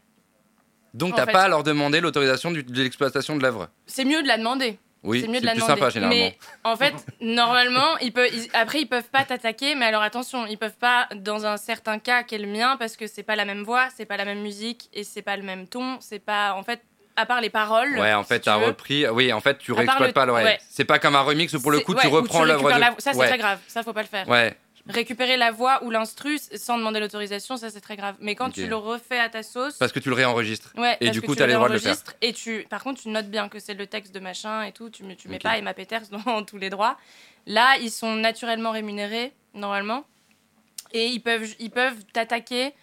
[0.94, 3.70] Donc, t'as fait- pas à leur demander l'autorisation du- de l'exploitation de l'œuvre.
[3.86, 4.80] C'est mieux de la demander.
[5.04, 5.80] Oui, c'est mieux de la plus demander.
[5.80, 6.20] sympa généralement.
[6.24, 10.46] Mais en fait, normalement, ils peuvent, ils- après, ils peuvent pas t'attaquer, mais alors attention,
[10.48, 13.36] ils peuvent pas, dans un certain cas qui est le mien, parce que c'est pas
[13.36, 16.20] la même voix, c'est pas la même musique, et c'est pas le même ton, c'est
[16.20, 16.82] pas, en fait,
[17.18, 17.98] à part les paroles.
[17.98, 18.56] Ouais, en si fait, tu veux.
[18.58, 19.08] repris.
[19.08, 20.34] Oui, en fait, tu réexploites le- pas le.
[20.34, 20.44] Ouais.
[20.44, 20.60] ouais.
[20.70, 22.96] C'est pas comme un remix où pour le coup, ouais, tu reprends l'œuvre récupères de.
[22.96, 23.28] la- Ça, c'est ouais.
[23.28, 23.60] très grave.
[23.68, 24.28] Ça, faut pas le faire.
[24.28, 24.56] Ouais,
[24.88, 28.16] Récupérer la voix ou l'instru sans demander l'autorisation, ça, c'est très grave.
[28.20, 29.78] Mais quand tu le refais à ta sauce.
[29.80, 30.74] parce que tu le réenregistres.
[30.78, 31.96] Ouais, Et parce du coup, tu t'as les droits de le faire.
[32.22, 34.92] Et tu, par contre, tu notes bien que c'est le texte de machin et tout.
[34.92, 36.98] Tu, tu mets pas Emma Peters dans tous les droits.
[37.48, 40.06] Là, ils sont naturellement rémunérés, normalement.
[40.92, 42.74] Et ils peuvent, ils peuvent t'attaquer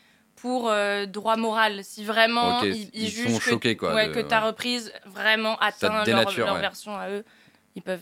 [0.42, 1.84] pour euh, droit moral.
[1.84, 5.56] Si vraiment ils, ils jugent sont que, choqués, quoi, ouais, de- que ta reprise vraiment
[5.60, 6.60] atteint leur, dénature, leur ouais.
[6.60, 7.24] version à eux,
[7.76, 8.00] ils peuvent.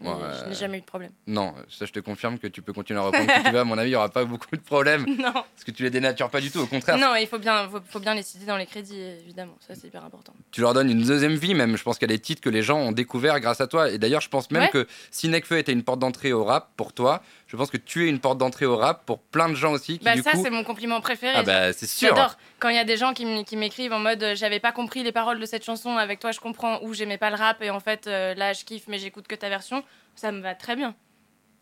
[0.00, 0.10] Ouais.
[0.42, 1.12] Je n'ai jamais eu de problème.
[1.28, 3.60] Non, ça, je te confirme que tu peux continuer à reprendre qui tu veux.
[3.60, 5.04] À mon avis, il y aura pas beaucoup de problèmes.
[5.18, 6.58] non, Parce que tu les dénatures pas du tout.
[6.58, 9.54] Au contraire, non, il faut bien, faut, faut bien les citer dans les crédits, évidemment.
[9.60, 10.32] Ça, c'est hyper important.
[10.50, 11.76] tu leur donnes une deuxième vie, même.
[11.76, 13.90] Je pense qu'il y a des titres que les gens ont découverts grâce à toi.
[13.90, 16.92] Et d'ailleurs, je pense même que si Nekfeu était une porte d'entrée au rap pour
[16.92, 17.22] toi,
[17.52, 19.98] je pense que tu es une porte d'entrée au rap pour plein de gens aussi
[19.98, 20.40] qui, Bah, du ça, coup.
[20.42, 21.34] c'est mon compliment préféré.
[21.36, 22.08] Ah, bah, c'est sûr.
[22.08, 25.02] J'adore quand il y a des gens qui m'écrivent en mode euh, j'avais pas compris
[25.02, 27.68] les paroles de cette chanson, avec toi je comprends, ou j'aimais pas le rap et
[27.68, 29.84] en fait euh, là je kiffe mais j'écoute que ta version.
[30.16, 30.94] Ça me va très bien.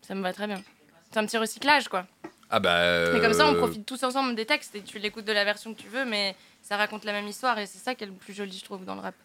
[0.01, 0.61] Ça me va très bien.
[1.11, 2.05] C'est un petit recyclage quoi.
[2.49, 3.11] Ah, bah.
[3.11, 5.43] Mais comme ça on euh, profite tous ensemble des textes et tu l'écoutes de la
[5.43, 8.07] version que tu veux, mais ça raconte la même histoire et c'est ça qui est
[8.07, 9.15] le plus joli je trouve dans le rap.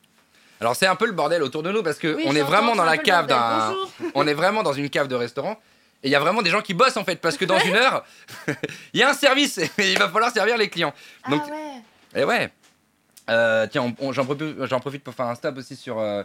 [0.61, 2.74] Alors, c'est un peu le bordel autour de nous parce que Oui, on est vraiment
[2.74, 3.74] dans la cave d'un.
[4.14, 5.61] On est vraiment dans une cave de restaurant.
[6.02, 7.74] Et il y a vraiment des gens qui bossent en fait, parce que dans une
[7.74, 8.04] heure,
[8.92, 10.94] il y a un service et il va falloir servir les clients.
[11.28, 12.20] Donc, ah ouais.
[12.22, 12.50] et ouais.
[13.28, 16.22] Euh, tiens, j'en profite, pour faire un stop aussi sur, euh,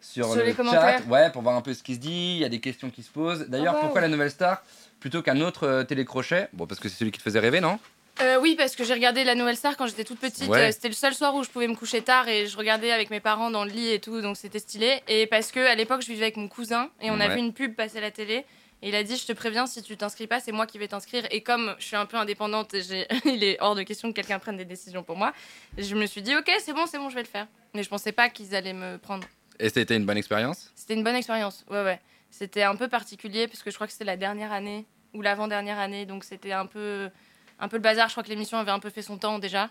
[0.00, 0.56] sur, Sur le les chat.
[0.58, 1.08] commentaires.
[1.08, 2.34] Ouais, pour voir un peu ce qui se dit.
[2.36, 3.48] Il y a des questions qui se posent.
[3.48, 3.82] D'ailleurs, Ah, wow.
[3.82, 4.62] pourquoi la nouvelle star
[5.00, 6.48] plutôt qu'un autre euh, télécrochet?
[6.52, 7.80] Bon, parce que c'est celui qui te faisait rêver, non?
[8.22, 10.48] Euh, oui, parce que j'ai regardé La Nouvelle Star quand j'étais toute petite.
[10.48, 10.68] Ouais.
[10.68, 13.10] Euh, C'était le seul soir où je pouvais me coucher tard et je regardais avec
[13.10, 15.02] mes parents dans le lit et tout, donc c'était stylé.
[15.06, 17.34] Et parce que à l'époque, je vivais avec mon cousin et on a Ouais.
[17.34, 18.46] vu une pub passer à la télé.
[18.86, 21.26] Il a dit Je te préviens, si tu t'inscris pas, c'est moi qui vais t'inscrire.
[21.32, 22.82] Et comme je suis un peu indépendante, et
[23.24, 25.32] il est hors de question que quelqu'un prenne des décisions pour moi.
[25.76, 27.48] Je me suis dit Ok, c'est bon, c'est bon, je vais le faire.
[27.74, 29.26] Mais je pensais pas qu'ils allaient me prendre.
[29.58, 30.70] Et c'était une bonne expérience?
[30.76, 32.00] C'était une bonne expérience, ouais, ouais.
[32.30, 35.80] C'était un peu particulier parce que je crois que c'était la dernière année ou l'avant-dernière
[35.80, 37.10] année, donc c'était un peu,
[37.58, 38.06] un peu le bazar.
[38.06, 39.68] Je crois que l'émission avait un peu fait son temps déjà.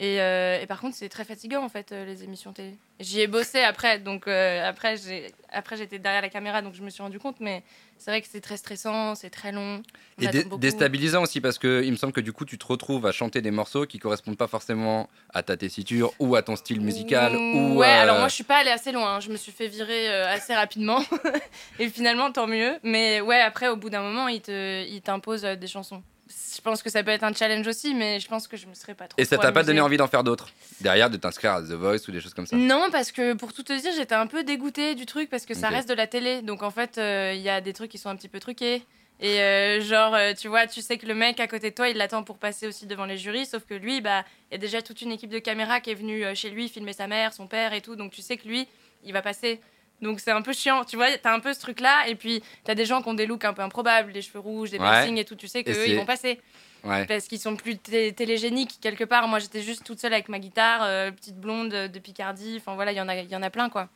[0.00, 2.76] Et, euh, et par contre, c'est très fatigant en fait, euh, les émissions télé.
[3.00, 6.82] J'y ai bossé après, donc euh, après, j'ai, après j'étais derrière la caméra, donc je
[6.82, 7.64] me suis rendu compte, mais
[7.96, 9.82] c'est vrai que c'est très stressant, c'est très long.
[10.18, 12.66] on Et dé- déstabilisant aussi parce que il me semble que du coup tu te
[12.66, 16.54] retrouves à chanter des morceaux qui correspondent pas forcément à ta tessiture ou à ton
[16.54, 19.20] style musical ou ouais, alors moi je suis pas allée assez loin, hein.
[19.20, 21.02] je me suis fait virer assez rapidement
[21.80, 22.78] et finalement tant mieux.
[22.84, 26.02] Mais ouais, après au bout d'un moment, il te, il t'impose euh, des chansons.
[26.28, 28.74] Je pense que ça peut être un challenge aussi, mais je pense que je me
[28.74, 29.20] serais pas trop.
[29.20, 32.08] et ça t'a pas donné envie d'en faire d'autres derrière de t'inscrire à The Voice
[32.08, 32.56] ou des choses comme ça?
[32.56, 35.54] Non, parce que pour tout te dire, j'étais un peu dégoûtée du truc parce que
[35.54, 36.42] ça reste de la télé.
[36.42, 38.82] Donc en fait, euh, il y a des trucs qui sont un petit peu truqués.
[39.20, 41.88] Et euh, genre, euh, tu vois, tu sais que le mec à côté de toi,
[41.88, 44.58] il l'attend pour passer aussi devant les jurys, sauf que lui, bah, il y a
[44.58, 47.48] déjà toute une équipe de caméras qui est venue chez lui filmer sa mère, son
[47.48, 47.96] père et tout.
[47.96, 48.68] Donc tu sais que lui,
[49.04, 49.60] il va passer.
[50.00, 52.74] Donc c'est un peu chiant, tu vois, t'as un peu ce truc-là, et puis t'as
[52.76, 54.88] des gens qui ont des looks un peu improbables, des cheveux rouges, des Ouais.
[54.88, 56.40] piercings et tout, tu sais qu'eux, ils vont passer
[56.84, 57.04] Ouais.
[57.06, 59.26] parce qu'ils sont plus té- télégéniques quelque part.
[59.26, 62.54] Moi, j'étais juste toute seule avec ma guitare, euh, petite blonde euh, de Picardie.
[62.60, 63.88] Enfin voilà, il y en a, y en a plein quoi.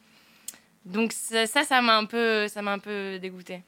[0.84, 3.62] Donc ça, ça m'a un peu, ça m'a un peu dégoûté.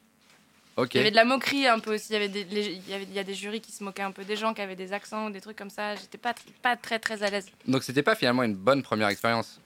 [0.77, 0.95] Ok.
[0.95, 2.09] Il y avait de la moquerie un peu aussi.
[2.11, 3.85] Il y avait des, les- il y avait, il y a des jurys qui se
[3.85, 5.95] moquaient un peu des gens qui avaient des accents ou des trucs comme ça.
[5.95, 7.47] J'étais pas, pas très très à l'aise.
[7.69, 9.61] Donc c'était pas finalement une bonne première expérience?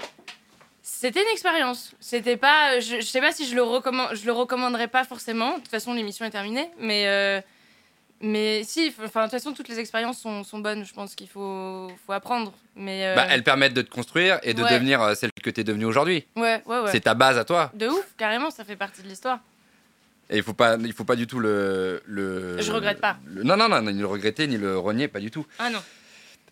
[0.91, 1.93] C'était une expérience.
[2.01, 5.51] C'était pas, je, je sais pas si je le recommande, je le recommanderais pas forcément.
[5.57, 7.07] De toute façon, l'émission est terminée, mais.
[7.07, 7.41] euh,
[8.21, 10.85] mais si, enfin, de toute façon, toutes les expériences sont, sont bonnes.
[10.85, 12.53] Je pense qu'il faut, faut apprendre.
[12.75, 14.73] Mais euh, Bah, elles permettent de te construire et de Ouais.
[14.73, 16.27] devenir euh, celle que tu es devenue aujourd'hui.
[16.35, 16.91] ouais, ouais, ouais.
[16.91, 17.71] C'est ta base à toi.
[17.75, 19.39] De ouf, carrément, ça fait partie de l'histoire.
[20.31, 22.03] Et il faut pas, il faut pas du tout le.
[22.07, 23.19] le Je regrette pas.
[23.27, 25.47] le- non, non, non, ni le regretter, ni le renier, pas du tout.
[25.61, 25.79] Ah non.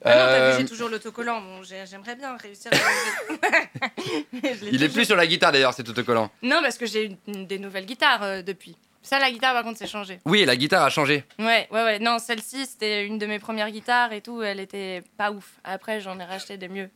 [0.06, 1.40] Ah non, t'as Euh, j'ai toujours l'autocollant.
[1.40, 2.76] Bon, j'ai- j'aimerais bien réussir à
[4.72, 6.30] il est plus sur la guitare d'ailleurs, cet autocollant.
[6.42, 8.76] Non, parce que j'ai des nouvelles guitares euh, depuis.
[9.02, 10.18] Ça, la guitare, par contre, c'est changé.
[10.24, 11.24] Oui, la guitare a changé.
[11.38, 11.98] Ouais, ouais, ouais.
[12.00, 14.42] Non, celle-ci, c'était une de mes premières guitares et tout.
[14.42, 15.44] Elle était pas ouf.
[15.62, 16.90] Après, j'en ai racheté des mieux.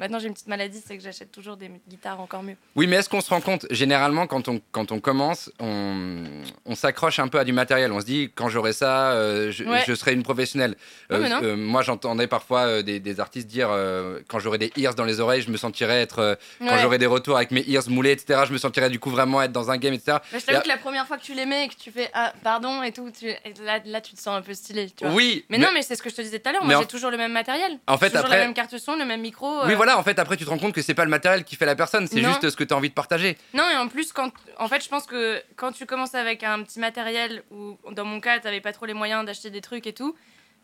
[0.00, 2.56] Maintenant, j'ai une petite maladie, c'est que j'achète toujours des guitares encore mieux.
[2.74, 6.24] Oui, mais est-ce qu'on se rend compte Généralement, quand on, quand on commence, on,
[6.66, 7.92] on s'accroche un peu à du matériel.
[7.92, 9.82] On se dit, quand j'aurai ça, euh, je, Ouais.
[9.86, 10.76] je serai une professionnelle.
[11.10, 11.56] Non, mais non.
[11.56, 15.20] moi, j'entendais parfois euh, des, des artistes dire, euh, quand j'aurai des ears dans les
[15.20, 16.18] oreilles, je me sentirais être.
[16.18, 19.10] euh, Quand j'aurai des retours avec mes ears moulés, etc., je me sentirais du coup
[19.10, 20.18] vraiment être dans un game, etc.
[20.32, 22.10] Mais je t'avoue Et- que la première fois que tu l'aimais et que tu fais
[22.14, 25.04] ah pardon et tout, tu- et là, là tu te sens un peu stylé, tu
[25.04, 25.14] vois.
[25.14, 26.64] Oui, Mais, non, mais c'est ce que je te disais tout à l'heure.
[26.64, 27.78] Moi, en- j'ai toujours le même matériel.
[27.86, 29.64] En fait, toujours après- la même carte son, le même micro.
[29.64, 29.76] Oui, euh.
[29.84, 31.66] Voilà, en fait, après, tu te rends compte que c'est pas le matériel qui fait
[31.66, 33.36] la personne, c'est juste ce que tu as envie de partager.
[33.52, 36.62] Non, et en plus, quand, en fait, je pense que quand tu commences avec un
[36.62, 39.92] petit matériel où, dans mon cas, t'avais pas trop les moyens d'acheter des trucs et
[39.92, 40.16] tout,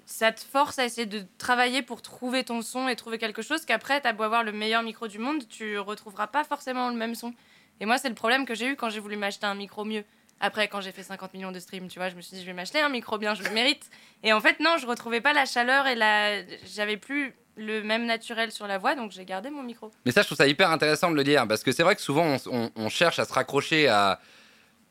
[0.07, 3.67] ça te force à essayer de travailler pour trouver ton son et trouver quelque chose
[3.67, 7.15] qu'après, t'as beau avoir le meilleur micro du monde, tu retrouveras pas forcément le même
[7.15, 7.35] son.
[7.81, 10.05] Et moi, c'est le problème que j'ai eu quand j'ai voulu m'acheter un micro mieux.
[10.41, 12.47] Après, quand j'ai fait 50 millions de streams, tu vois, je me suis dit, je
[12.47, 13.91] vais m'acheter un micro bien, je le mérite.
[14.23, 16.43] Et en fait, non, je retrouvais pas la chaleur et la.
[16.65, 19.91] J'avais plus le même naturel sur la voix, donc j'ai gardé mon micro.
[20.07, 22.03] Mais ça, je trouve ça hyper intéressant de le dire, parce que c'est vrai que
[22.03, 24.21] souvent, on, on- on cherche à se raccrocher à,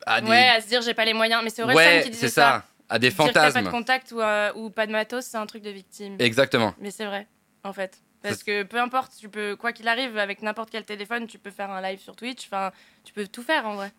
[0.06, 0.28] à des.
[0.28, 1.42] Ouais, à se dire, j'ai pas les moyens.
[1.42, 3.52] Mais c'est Orelsan Ouais, qui disait c'est ça, à des Dire que t'as pas de
[3.54, 3.70] fantasmes.
[3.70, 6.16] contact ou, euh, ou pas de matos, c'est un truc de victime.
[6.18, 6.74] Exactement.
[6.78, 7.26] Mais c'est vrai,
[7.64, 7.98] en fait.
[8.22, 11.38] Parce Ça- que peu importe, tu peux, quoi qu'il arrive, avec n'importe quel téléphone, tu
[11.38, 12.46] peux faire un live sur Twitch.
[12.46, 12.70] Enfin,
[13.04, 13.90] tu peux tout faire en vrai.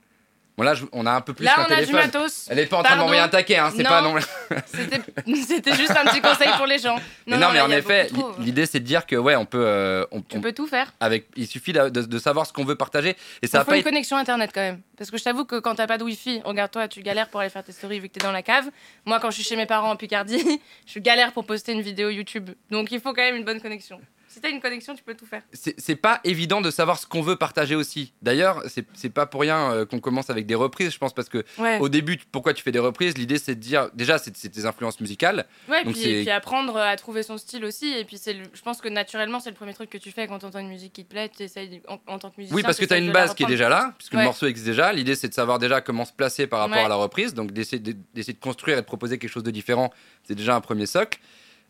[0.58, 2.48] Bon, là, je- on a un peu plus Là, on a du matos.
[2.50, 3.90] Elle est pas en train de m'envoyer un taquet, hein, c'est Non.
[3.90, 4.16] pas non.
[5.48, 6.98] C'était juste un petit conseil pour les gens.
[7.26, 8.34] mais non, mais là, en effet, trop.
[8.40, 10.94] l'idée c'est de dire que ouais, on peut, euh, on, peux tout faire.
[11.00, 13.72] avec, il suffit de, de- de savoir ce qu'on veut partager et ça Il faut
[13.72, 14.82] pas une connexion internet quand même.
[14.98, 17.50] Parce que je t'avoue que quand t'as pas de wifi, regarde-toi, tu galères pour aller
[17.50, 18.70] faire tes stories vu que t'es dans la cave.
[19.06, 22.10] Moi, quand je suis chez mes parents en Picardie, je galère pour poster une vidéo
[22.10, 22.50] YouTube.
[22.70, 24.00] Donc il faut quand même une bonne connexion.
[24.34, 25.42] Si t'as une connexion, tu peux tout faire.
[25.52, 28.14] c'est pas évident de savoir ce qu'on veut partager aussi.
[28.22, 28.64] D'ailleurs,
[28.94, 31.80] c'est pas pour rien euh, qu'on commence avec des reprises, je pense, parce que Ouais.
[31.80, 33.18] au début, tu- pourquoi tu fais des reprises?
[33.18, 35.46] L'idée c'est de dire, déjà, c'est tes influences musicales.
[35.68, 37.92] Ouais, Donc puis, et puis apprendre à trouver son style aussi.
[37.94, 40.40] Et puis le- je pense que naturellement, c'est le premier truc que tu fais quand
[40.40, 41.30] t'entends une musique qui te plaît.
[41.36, 42.56] Tu essayes en, en tant que musicien.
[42.56, 44.68] Oui, parce que tu as une base qui est déjà là, puisque le morceau existe
[44.68, 44.94] déjà.
[44.94, 46.84] L'idée, c'est de savoir déjà comment se placer par rapport Ouais.
[46.86, 47.34] à la reprise.
[47.34, 49.92] Donc, d'essayer de, d'essayer de construire et de proposer quelque chose de différent,
[50.24, 51.20] c'est déjà un premier socle.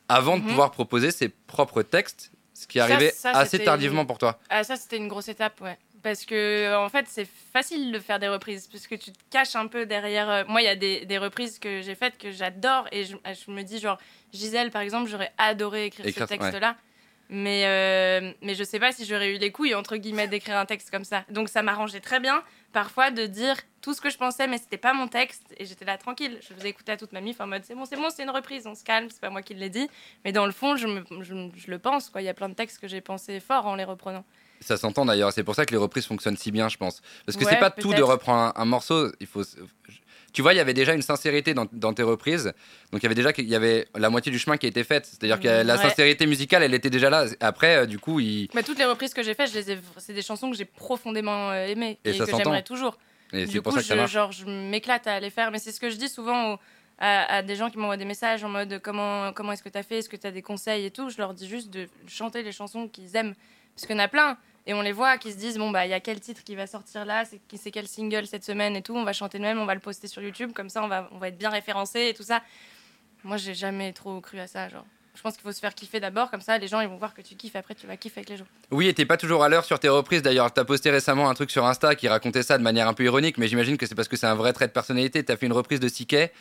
[0.10, 0.50] Avant de Mhm.
[0.50, 4.40] pouvoir proposer ses propres textes, ce qui est arrivé ça, assez tardivement pour toi.
[4.50, 5.78] Ah, ça, c'était une grosse étape, ouais.
[6.04, 9.68] Parce que, en fait, c'est facile de faire des reprises, puisque tu te caches un
[9.68, 10.30] peu derrière.
[10.30, 13.16] euh, Moi, il y a des, des reprises que j'ai faites que j'adore, et je,
[13.26, 14.00] je me dis, genre,
[14.34, 16.76] Gisèle, par exemple, j'aurais adoré écrire, Écrire, ce texte-là.
[17.34, 20.66] Mais, euh, mais je sais pas si j'aurais eu les couilles, entre guillemets, d'écrire un
[20.66, 21.24] texte comme ça.
[21.30, 24.78] Donc, ça m'arrangeait très bien, parfois, de dire tout ce que je pensais, mais c'était
[24.78, 26.38] pas mon texte, et j'étais là tranquille.
[26.42, 28.30] Je faisais écouter à toute ma mif en mode, c'est bon, c'est bon, c'est une
[28.32, 29.90] reprise, on se calme, c'est pas moi qui l'ai dit.
[30.26, 32.22] Mais dans le fond, je, me- je, je le pense, quoi.
[32.22, 34.26] Il y a plein de textes que j'ai pensé fort en les reprenant.
[34.60, 35.32] Ça s'entend d'ailleurs.
[35.34, 37.02] C'est pour ça que les reprises fonctionnent si bien, je pense.
[37.26, 39.12] Parce que Ouais, c'est pas tout de reprendre un, un morceau.
[39.22, 39.42] Il faut.
[40.34, 42.54] Tu vois, il y avait déjà une sincérité dans, dans tes reprises.
[42.92, 45.06] Donc, il y avait déjà y avait la moitié du chemin qui a été faite.
[45.06, 47.26] C'est-à-dire que la sincérité musicale, elle était déjà là.
[47.42, 48.48] Après, euh, du coup, il.
[48.54, 49.80] Bah, toutes les reprises que j'ai faites, je les ai...
[49.98, 52.98] c'est des chansons que j'ai profondément euh, aimées Et que j'aimerais toujours.
[53.34, 55.52] Et c'est Du pour ça que je, genre, je m'éclate à les faire.
[55.52, 56.60] Mais c'est ce que je dis souvent aux-
[56.98, 59.78] à, à des gens qui m'envoient des messages en mode comment, comment est-ce que tu
[59.78, 61.10] as fait, est-ce que tu as des conseils et tout?
[61.10, 63.34] Je leur dis juste de chanter les chansons qu'ils aiment.
[63.76, 64.38] Parce qu'il y en a plein.
[64.68, 66.56] Et on les voit qui se disent bon, bah, il y a quel titre qui
[66.56, 68.96] va sortir là, c'est quel single cette semaine et tout.
[68.96, 70.52] On va chanter le même, on va le poster sur YouTube.
[70.54, 72.42] Comme ça, on va, on va être bien référencé et tout ça.
[73.24, 74.70] Moi, j'ai jamais trop cru à ça.
[74.70, 74.86] Genre.
[75.16, 77.14] Je pense qu'il faut se faire kiffer d'abord, comme ça les gens ils vont voir
[77.14, 78.46] que tu kiffes, après tu vas kiffer avec les gens.
[78.72, 80.22] Oui, et t'es pas toujours à l'heure sur tes reprises.
[80.22, 83.04] D'ailleurs, t'as posté récemment un truc sur Insta qui racontait ça de manière un peu
[83.04, 85.22] ironique, mais j'imagine que c'est parce que c'est un vrai trait de personnalité.
[85.24, 86.32] T'as fait une reprise de Siquet.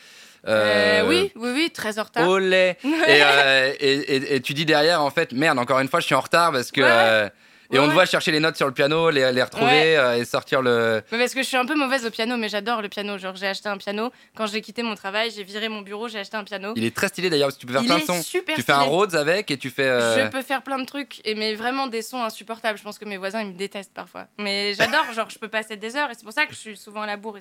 [0.47, 2.29] Euh, oui, oui, oui, très en retard.
[2.29, 6.01] Olé et, euh, et, et- et tu dis derrière, en fait, merde, encore une fois,
[6.01, 6.81] je suis en retard parce que.
[6.81, 7.29] Ouais, euh,
[7.71, 7.95] et Ouais, on te ouais.
[7.95, 9.97] voit chercher les notes sur le piano, les, les retrouver Ouais.
[9.97, 11.03] euh, et sortir le.
[11.13, 13.17] Mais parce que je suis un peu mauvaise au piano, mais j'adore le piano.
[13.19, 14.11] Genre, j'ai acheté un piano.
[14.37, 16.73] Quand j'ai quitté mon travail, j'ai viré mon bureau, j'ai acheté un piano.
[16.77, 18.23] Il est très stylé d'ailleurs parce que tu peux faire Il plein de est sons.
[18.23, 18.81] super Tu fais un.
[18.83, 19.85] Rhodes avec et tu fais.
[19.85, 22.79] euh, Je peux faire plein de trucs, et mais vraiment des sons insupportables.
[22.79, 24.27] Je pense que mes voisins ils me détestent parfois.
[24.39, 26.77] Mais j'adore, genre je peux passer des heures, et c'est pour ça que je suis
[26.77, 27.41] souvent à la bourre, et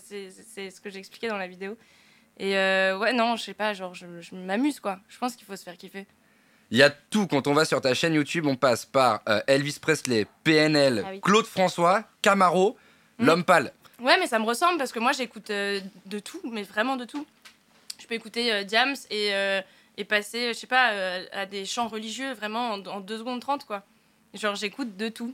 [0.53, 1.75] c'est ce que j'expliquais dans la vidéo.
[2.41, 4.99] Et euh, ouais, non, je sais pas, genre je, je m'amuse quoi.
[5.09, 6.05] Je pense qu'il faut se faire kiffer.
[6.71, 7.25] Il y a tout.
[7.27, 11.09] Quand on va sur ta chaîne YouTube, on passe par euh, Elvis Presley, PNL, Ah
[11.13, 11.21] oui.
[11.21, 12.77] Claude François, Camaro,
[13.19, 13.25] Mm.
[13.25, 13.73] L'Homme Pâle.
[13.99, 17.03] Ouais, mais ça me ressemble parce que moi j'écoute euh, de tout, mais vraiment de
[17.03, 17.27] tout.
[18.01, 19.61] Je peux écouter euh, Diams et, euh,
[19.97, 20.93] et passer, je sais pas,
[21.33, 23.83] à des chants religieux vraiment en, en 2 secondes 30 quoi.
[24.33, 25.33] Genre j'écoute de tout.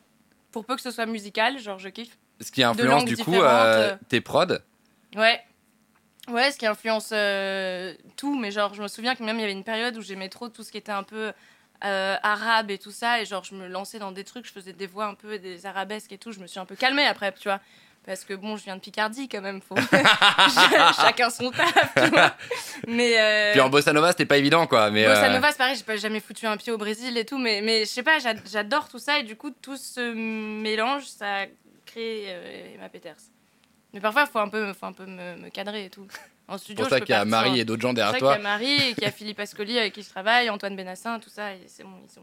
[0.51, 2.17] Pour peu que ce soit musical, genre je kiffe.
[2.41, 3.35] Ce qui influence du coup
[4.09, 4.57] tes prods.
[5.15, 5.39] Ouais.
[6.27, 9.43] Ouais, ce qui influence euh, tout, mais genre, je me souviens que même il y
[9.43, 11.31] avait une période où j'aimais trop tout ce qui était un peu
[11.83, 13.21] euh, arabe et tout ça.
[13.21, 15.65] Et genre, je me lançais dans des trucs, je faisais des voix un peu, des
[15.65, 16.31] arabesques et tout.
[16.31, 17.59] Je me suis un peu calmée après, tu vois.
[18.07, 19.61] Parce que bon, je viens de Picardie quand même.
[19.61, 19.75] Faut...
[21.01, 22.35] Chacun son taf, tu vois.
[22.87, 23.19] Mais.
[23.19, 24.91] euh, Puis en bossa nova, c'était pas évident, quoi.
[24.91, 27.37] Mais, Bossa Nova, c'est pareil, j'ai pas jamais foutu un pied au Brésil et tout,
[27.39, 31.05] mais, mais je sais pas, j'a- j'adore tout ça et du coup, tout ce mélange,
[31.05, 31.45] ça
[31.85, 33.25] crée euh, ma péterse.
[33.95, 36.05] Mais parfois, il faut un peu, faut un peu me, me cadrer et tout.
[36.47, 38.27] En c'est studio, pour ça qu'il y a Marie et d'autres gens C'est derrière pour
[38.29, 38.35] ça toi.
[38.35, 40.75] qu'il y a Marie et qu'il y a Philippe Ascoli avec qui je travaille, Antoine
[40.75, 42.21] Benassin, tout ça, et c'est bon, ils sont.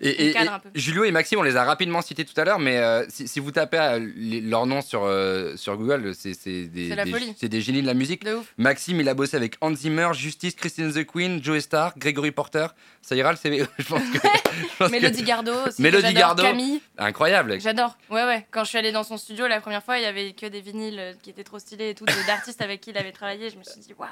[0.00, 0.34] Et, et- et.
[0.74, 3.40] Julio et Maxime, on les a rapidement cités tout à l'heure, mais euh, si, si
[3.40, 7.94] vous tapez euh, les- leur nom sur, euh, sur Google, c'est des, génies de la
[7.94, 8.24] musique.
[8.24, 8.52] De ouf.
[8.58, 12.66] Maxime, il a bossé avec Hans Zimmer, Justice, Christine the Queen, Joe Star, Gregory Porter.
[13.02, 14.18] Ça ira le CV Je pense que.
[14.18, 15.82] je pense que- Mélodie Gardot aussi.
[15.82, 16.42] Mélodie Gardot.
[16.42, 17.60] Camille, Incroyable.
[17.60, 17.96] j'adore.
[18.10, 18.46] Ouais, ouais.
[18.50, 20.60] Quand je suis allée dans son studio la première fois, il y avait que des
[20.60, 23.50] vinyles euh, qui étaient trop stylés et tout, d'artistes avec qui il avait travaillé.
[23.50, 24.08] Je me suis dit, waouh,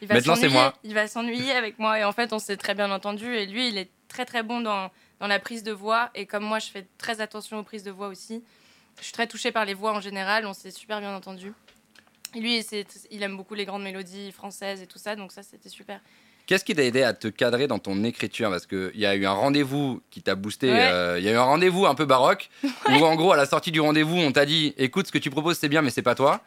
[0.00, 0.74] il va Maintenant, c'est s'ennuyer, moi.
[0.84, 1.98] Il va s'ennuyer avec moi.
[1.98, 3.26] Et en fait, on s'est très bien entendu.
[3.34, 6.10] Et lui, il est très très bon dans, dans la prise de voix.
[6.14, 8.42] Et comme moi, je fais très attention aux prises de voix aussi.
[8.98, 10.46] Je suis très touchée par les voix en général.
[10.46, 11.52] On s'est super bien entendu.
[12.34, 12.64] Et lui,
[13.10, 15.16] il aime beaucoup les grandes mélodies françaises et tout ça.
[15.16, 16.00] Donc ça, c'était super.
[16.46, 18.48] Qu'est-ce qui t'a aidé à te cadrer dans ton écriture?
[18.48, 20.70] Parce qu'il y a eu un rendez-vous qui t'a boosté.
[20.72, 20.80] Ouais.
[20.90, 23.44] euh, Il y a eu un rendez-vous un peu baroque où, en gros, à la
[23.44, 26.00] sortie du rendez-vous, on t'a dit écoute, ce que tu proposes, c'est bien, mais c'est
[26.02, 26.40] pas toi.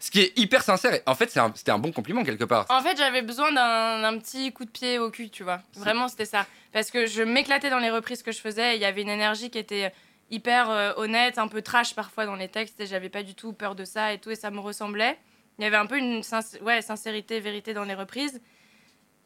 [0.00, 0.94] Ce qui est hyper sincère.
[0.94, 2.66] Et En fait, un- c'était un bon compliment quelque part.
[2.68, 5.60] En fait, j'avais besoin d'un petit coup de pied au cul, tu vois.
[5.74, 6.46] Vraiment, c'était ça.
[6.72, 8.76] Parce que je m'éclatais dans les reprises que je faisais.
[8.76, 9.92] Il y avait une énergie qui était
[10.30, 12.78] hyper euh, honnête, un peu trash parfois dans les textes.
[12.80, 14.30] Et j'avais pas du tout peur de ça et tout.
[14.30, 15.18] Et ça me ressemblait.
[15.58, 16.22] Il y avait un peu une
[16.62, 18.40] ouais, sincérité, vérité dans les reprises.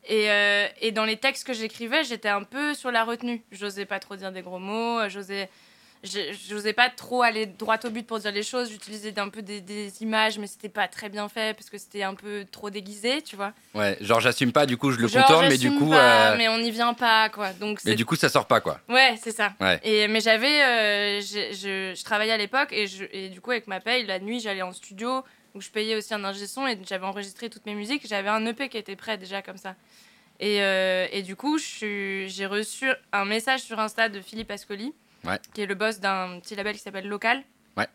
[0.09, 3.43] Et, euh, et dans les textes que j'écrivais, j'étais un peu sur la retenue.
[3.53, 5.09] J'osais pas trop dire des gros mots.
[5.09, 5.49] J'osais.
[6.03, 8.71] J'ai- J'osais pas trop aller droit au but pour dire les choses.
[8.71, 12.03] J'utilisais un peu des, des images, mais c'était pas très bien fait parce que c'était
[12.03, 13.53] un peu trop déguisé, tu vois.
[13.75, 15.91] Ouais, genre, j'assume pas, du coup, je le Genre, contourne, mais du coup.
[15.91, 17.53] pas, euh, mais on n'y vient pas, quoi.
[17.53, 18.81] Donc mais du coup, ça sort pas, quoi.
[18.89, 19.53] ouais, c'est ça.
[19.61, 19.81] Ouais.
[19.85, 23.67] Et mais j'avais, euh, je, je travaillais à l'époque et, je, et du coup avec
[23.67, 25.23] ma paye la nuit j'allais en studio
[25.55, 28.07] où je payais aussi un ingé son et j'avais enregistré toutes mes musiques.
[28.09, 29.77] J'avais un EP qui était prêt déjà comme ça.
[30.41, 34.93] Et, euh, et du coup je j'ai reçu un message sur Insta de Philippe Ascoli,
[35.25, 35.39] Ouais.
[35.55, 37.43] qui est le boss d'un petit label qui s'appelle Local.
[37.77, 37.87] Ouais.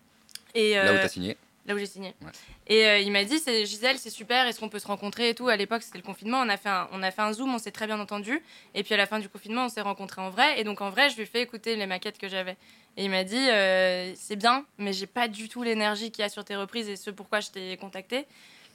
[0.55, 1.37] Et Là où euh, t'as signé.
[1.65, 2.13] Là où j'ai signé.
[2.21, 2.31] Ouais.
[2.67, 5.35] Et euh, il m'a dit, c'est Gisèle, c'est super, est-ce qu'on peut se rencontrer et
[5.35, 5.49] tout?
[5.49, 7.57] À l'époque, c'était le confinement, on a, fait un, on a fait un Zoom, on
[7.57, 8.41] s'est très bien entendu.
[8.73, 10.59] Et puis à la fin du confinement, on s'est rencontrés en vrai.
[10.59, 12.55] Et donc en vrai, je lui ai fait écouter les maquettes que j'avais.
[12.95, 16.25] Et il m'a dit, euh, c'est bien, mais j'ai pas du tout l'énergie qu'il y
[16.25, 18.25] a sur tes reprises et ce pourquoi je t'ai contacté.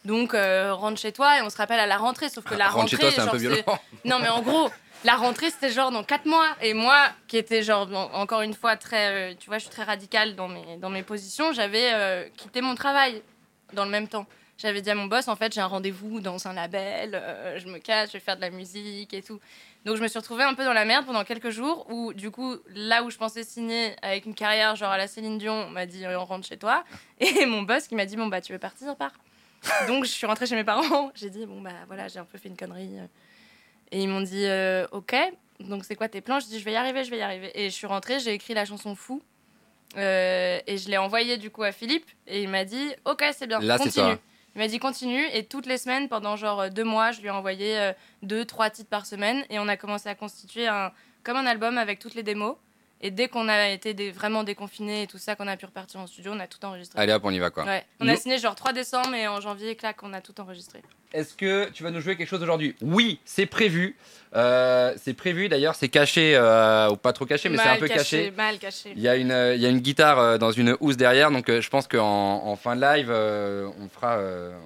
[0.05, 2.29] Donc euh, rentre chez toi et on se rappelle à la rentrée.
[2.29, 3.39] Sauf que la Ah, Rentre rentrée, chez toi, un peu
[4.05, 4.69] non, mais en gros,
[5.05, 6.49] la rentrée, c'était genre dans 4 mois.
[6.61, 9.33] Et moi, qui était genre, en- encore une fois, très.
[9.33, 12.61] euh, tu vois, je suis très radicale dans mes, dans mes positions, j'avais euh, quitté
[12.63, 13.23] mon travail
[13.75, 14.27] dans le même temps.
[14.59, 17.21] J'avais dit à mon boss, en fait, j'ai un rendez-vous dans un label,
[17.57, 19.41] je me cache, je vais faire de la musique et tout.
[19.85, 22.31] Donc, je me suis retrouvée un peu dans la merde pendant quelques jours où, du
[22.31, 25.71] coup, là où je pensais signer avec une carrière genre à la Céline Dion, on
[25.71, 26.85] m'a dit, on rentre chez toi.
[27.19, 29.11] Et mon boss qui m'a dit, bon, bah, tu veux partir, pars.
[29.89, 31.11] Donc, je suis rentrée chez mes parents.
[31.15, 32.99] J'ai dit, bon, bah, voilà, j'ai un peu fait une connerie.
[33.93, 35.15] Et ils m'ont dit, euh, ok,
[35.61, 36.41] donc c'est quoi tes plans?
[36.41, 37.51] Je dis, je vais y arriver, je vais y arriver.
[37.55, 39.23] Et je suis rentrée, j'ai écrit la chanson Fou.
[39.99, 42.11] Euh, et je l'ai envoyée du coup à Philippe.
[42.27, 44.17] Et il m'a dit, ok, c'est bien, Là, continue.
[44.55, 47.29] Il m'a dit continue et toutes les semaines pendant genre euh, deux mois je lui
[47.29, 51.39] ai envoyé deux trois titres par semaine et on a commencé à constituer un comme
[51.39, 52.57] un album avec toutes les démos
[53.03, 56.07] et dès qu'on a été vraiment déconfinés et tout ça qu'on a pu repartir en
[56.07, 56.99] studio on a tout enregistré.
[57.01, 57.65] Allez hop, on y va, quoi.
[57.65, 57.85] Ouais.
[58.01, 60.81] On a signé genre 3 décembre et en janvier clac on a tout enregistré.
[61.13, 62.75] Est-ce que tu vas nous jouer quelque chose aujourd'hui?
[62.81, 63.97] Oui, c'est prévu.
[64.35, 67.87] Euh, c'est prévu d'ailleurs, c'est caché, euh, ou pas trop caché, mais c'est un peu
[67.89, 68.31] caché.
[68.31, 68.95] Mal caché.
[68.97, 71.31] Il y, a une, euh, il y a une guitare euh, dans une housse derrière,
[71.31, 72.01] donc euh, je pense qu'en
[72.47, 74.57] en fin de live, euh, on fera, euh,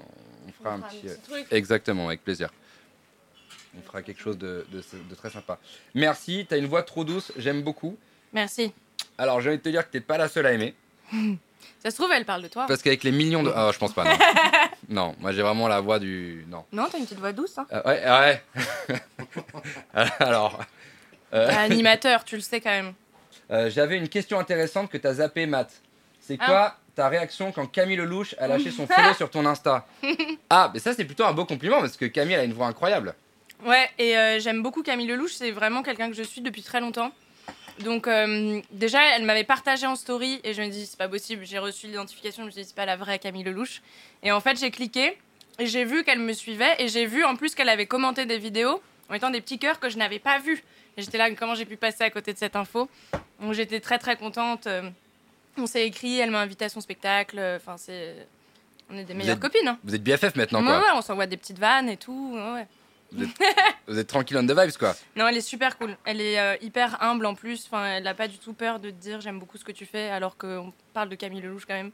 [0.47, 1.07] on fera un petit.
[1.29, 1.47] truc.
[1.51, 2.51] Exactement, avec plaisir.
[3.77, 5.59] On fera quelque chose de, de- de très sympa.
[5.95, 7.99] Merci, t'as une voix trop douce, j'aime beaucoup.
[8.33, 8.73] Merci.
[9.19, 10.75] Alors j'ai envie de te dire que t'es pas la seule à aimer,
[11.83, 12.67] Ça se trouve elle parle de toi.
[12.67, 13.53] parce qu'avec les millions de.
[13.55, 14.19] Ah, je pense pas, non.
[14.89, 16.45] non, moi j'ai vraiment la voix du.
[16.49, 16.65] Non.
[16.73, 17.57] Non t'as une petite voix douce.
[17.59, 17.67] Hein.
[17.73, 18.03] Euh, ouais,
[18.89, 19.01] ouais.
[20.21, 20.59] Alors.
[21.33, 22.93] euh, Animateur tu le sais quand même.
[23.51, 25.71] Euh, J'avais une question intéressante que t'as zappé, Matt.
[26.21, 26.47] C'est Ah.
[26.47, 29.87] quoi ta réaction quand Camille Lelouch a lâché son follow sur ton Insta?
[30.51, 32.67] Ah, mais ça c'est plutôt un beau compliment parce que Camille elle a une voix
[32.67, 33.15] incroyable.
[33.65, 36.81] Ouais, et euh, j'aime beaucoup Camille Lelouch, c'est vraiment quelqu'un que je suis depuis très
[36.81, 37.13] longtemps.
[37.81, 41.45] Donc euh, déjà, elle m'avait partagé en story et je me dis c'est pas possible,
[41.45, 43.83] j'ai reçu l'identification, je me suis dit c'est pas la vraie Camille Lelouch.
[44.23, 45.19] Et en fait, j'ai cliqué
[45.59, 48.39] et j'ai vu qu'elle me suivait et j'ai vu en plus qu'elle avait commenté des
[48.39, 50.65] vidéos en mettant des petits cœurs que je n'avais pas vus.
[50.97, 52.89] Et j'étais là, comment j'ai pu passer à côté de cette info?
[53.41, 54.67] Donc j'étais très très contente.
[54.67, 54.89] Euh,
[55.59, 57.39] On s'est écrit, elle m'a invité à son spectacle.
[57.57, 58.27] Enfin, c'est.
[58.89, 59.69] On est des meilleures êtes- copines.
[59.69, 59.79] Hein.
[59.85, 60.79] Vous êtes BFF maintenant quoi.
[60.79, 62.33] ouais, on s'envoie des petites vannes et tout.
[62.35, 62.67] ouais.
[63.13, 63.31] Vous êtes,
[63.89, 64.95] vous êtes tranquille on the vibes, quoi.
[65.15, 65.97] Non, elle est super cool.
[66.05, 67.67] Elle est euh, hyper humble en plus.
[67.71, 69.87] Enfin, elle n'a pas du tout peur de te dire j'aime beaucoup ce que tu
[69.87, 71.91] fais, alors qu'on parle de Camille Lelouch quand même.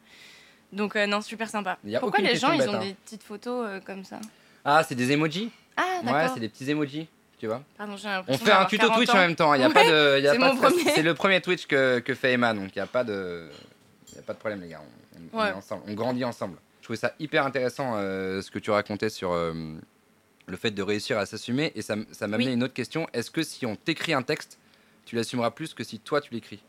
[0.73, 1.77] Donc, euh, non, super sympa.
[1.85, 2.81] Y a Pourquoi aucune les question gens, ils ont hein.
[2.81, 4.21] des petites photos euh, comme ça?
[4.65, 5.51] Ah, c'est des emojis?
[5.77, 6.31] Ah, Ouais, d'accord.
[6.35, 7.63] c'est des petits emojis, tu vois.
[7.77, 9.15] Pardon, j'ai On fait un tuto 40 Twitch ans.
[9.15, 9.53] en même temps.
[9.55, 10.91] Il y a Ouais, pas de, y a c'est pas mon de premier.
[10.95, 13.51] C'est le premier Twitch que, que fait Emma, donc il n'y a pas de,
[14.17, 14.81] y a pas de problème les gars.
[14.81, 15.51] On, on- on Ouais.
[15.51, 16.57] est ensemble, on grandit ensemble.
[16.81, 19.53] Je trouvais ça hyper intéressant euh, ce que tu racontais sur euh,
[20.47, 22.43] le fait de réussir à s'assumer, et ça, ça m'a Oui.
[22.45, 23.07] amené une autre question.
[23.13, 24.59] Est-ce que si on t'écrit un texte,
[25.07, 26.61] tu l'assumeras plus que si toi tu l'écris?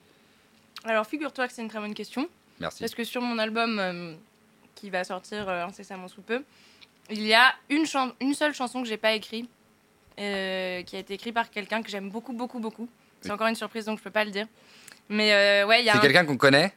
[0.86, 2.27] Alors, figure-toi que c'est une très bonne question.
[2.59, 2.79] Merci.
[2.81, 4.13] Parce que sur mon album euh,
[4.75, 6.43] qui va sortir euh, incessamment sous peu,
[7.09, 7.86] il y a une,
[8.21, 9.49] une seule chanson que j'ai pas écrite,
[10.19, 12.88] euh, qui a été écrite par quelqu'un que j'aime beaucoup, beaucoup, beaucoup.
[13.21, 13.33] C'est Oui.
[13.33, 14.47] encore une surprise, donc je peux pas le dire.
[15.09, 16.73] Mais ouais, il y a C'est un- quelqu'un qu'on connaît?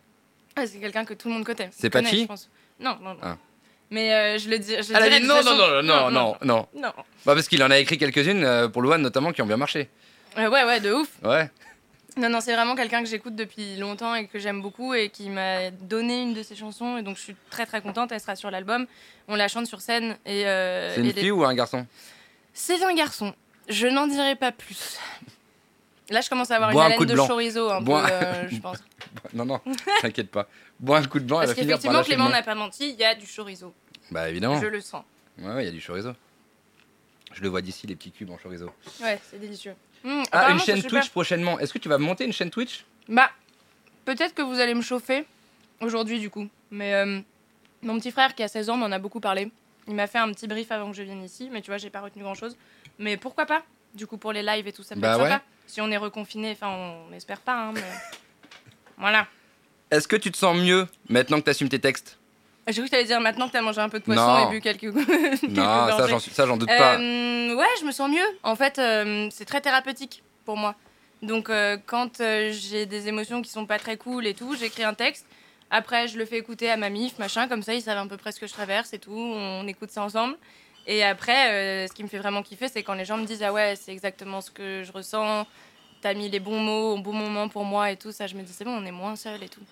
[0.57, 1.69] Ah, c'est quelqu'un que tout le monde connaît.
[1.73, 2.49] C'est pense.
[2.81, 3.21] Non, non, non.
[3.23, 3.37] Ah.
[3.91, 4.71] Mais euh, je le dis.
[4.83, 6.93] Je le Elle a dit non, non, non, non, non, non, Non.
[7.25, 9.89] Bah, parce qu'il en a écrit quelques-unes euh, pour Louane notamment qui ont bien marché.
[10.39, 11.09] Euh, ouais, ouais, de ouf.
[11.23, 11.51] Ouais.
[12.17, 15.29] Non, non, c'est vraiment quelqu'un que j'écoute depuis longtemps et que j'aime beaucoup et qui
[15.29, 16.97] m'a donné une de ses chansons.
[16.97, 18.11] Et donc, je suis très, très contente.
[18.11, 18.87] Elle sera sur l'album.
[19.29, 20.17] On la chante sur scène.
[20.25, 21.87] Et, C'est une et les- fille ou un garçon?
[22.55, 23.35] C'est un garçon.
[23.69, 24.99] Je n'en dirai pas plus.
[26.09, 28.61] Là, je commence à avoir Bois un une haleine de chorizo, un Bois- peu, je
[28.61, 28.79] pense.
[29.35, 29.61] Non, non,
[30.01, 30.49] t'inquiète pas.
[30.81, 33.27] Bois un coup de blanc, Parce qu'effectivement, Clément n'a pas menti, il y a du
[33.27, 33.73] chorizo.
[34.11, 34.61] Bah évidemment.
[34.61, 35.05] Je le sens.
[35.39, 36.13] Ouais, ouais, il y a du chorizo.
[37.33, 38.71] Je le vois d'ici, les petits cubes en chorizo.
[39.03, 39.75] Ouais, c'est délicieux.
[40.05, 40.91] Hum, Ah, une chaîne super.
[41.01, 41.59] Twitch prochainement.
[41.59, 42.85] Est-ce que tu vas monter une chaîne Twitch?
[43.09, 43.31] Bah,
[44.05, 45.25] peut-être que vous allez me chauffer
[45.81, 46.47] aujourd'hui, du coup.
[46.71, 47.21] Mais euh,
[47.83, 49.51] mon petit frère qui a 16 ans m'en a beaucoup parlé.
[49.89, 51.91] Il m'a fait un petit brief avant que je vienne ici, mais tu vois, j'ai
[51.91, 52.57] pas retenu grand-chose.
[52.99, 53.63] Mais pourquoi pas
[53.95, 55.31] Du coup, pour les lives et tout, ça peut Bah être ouais.
[55.31, 55.43] sympa.
[55.67, 57.83] Si on est reconfiné, enfin, on n'espère pas, hein, mais...
[58.99, 59.27] Voilà.
[59.91, 62.19] Est-ce que tu te sens mieux maintenant que tu assumes tes textes?
[62.67, 64.49] J'ai cru que t'allais dire maintenant que t'as mangé un peu de poisson Non.
[64.49, 64.83] et bu quelques
[65.49, 65.63] Non,
[65.97, 66.97] ça j'en, suis- ça, j'en doute pas.
[66.99, 68.27] Euh, ouais, je me sens mieux.
[68.43, 70.75] En fait, euh, c'est très thérapeutique pour moi.
[71.23, 72.21] Donc, euh, quand
[72.51, 75.27] j'ai des émotions qui sont pas très cool et tout, j'écris un texte.
[75.71, 78.17] Après, je le fais écouter à ma mif, machin, comme ça, ils savent à peu
[78.17, 79.13] près ce que je traverse et tout.
[79.17, 80.37] On écoute ça ensemble.
[80.89, 83.53] Et après, ce qui me fait vraiment kiffer, c'est quand les gens me disent Ah
[83.53, 85.47] ouais, c'est exactement ce que je ressens.
[86.03, 88.13] T'as mis les bons mots au bon moment pour moi et tout.
[88.13, 89.63] Ça, je me dis C'est bon, on est moins seul et tout.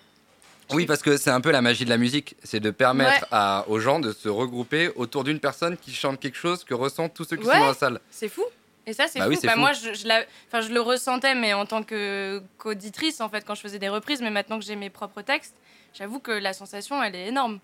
[0.71, 3.27] Oui, parce que c'est un peu la magie de la musique, c'est de permettre Ouais.
[3.31, 7.13] à, aux gens de se regrouper autour d'une personne qui chante quelque chose que ressentent
[7.13, 7.53] tous ceux qui Ouais.
[7.53, 7.99] sont dans la salle.
[8.09, 8.43] C'est fou.
[8.87, 9.31] Et ça, c'est Bah fou.
[9.31, 9.59] oui, c'est Bah, fou.
[9.59, 13.43] Moi, je, je, la- enfin, je le ressentais, mais en tant que- qu'auditrice, en fait,
[13.45, 14.21] quand je faisais des reprises.
[14.21, 15.55] Mais maintenant que j'ai mes propres textes,
[15.93, 17.59] j'avoue que la sensation, elle est énorme.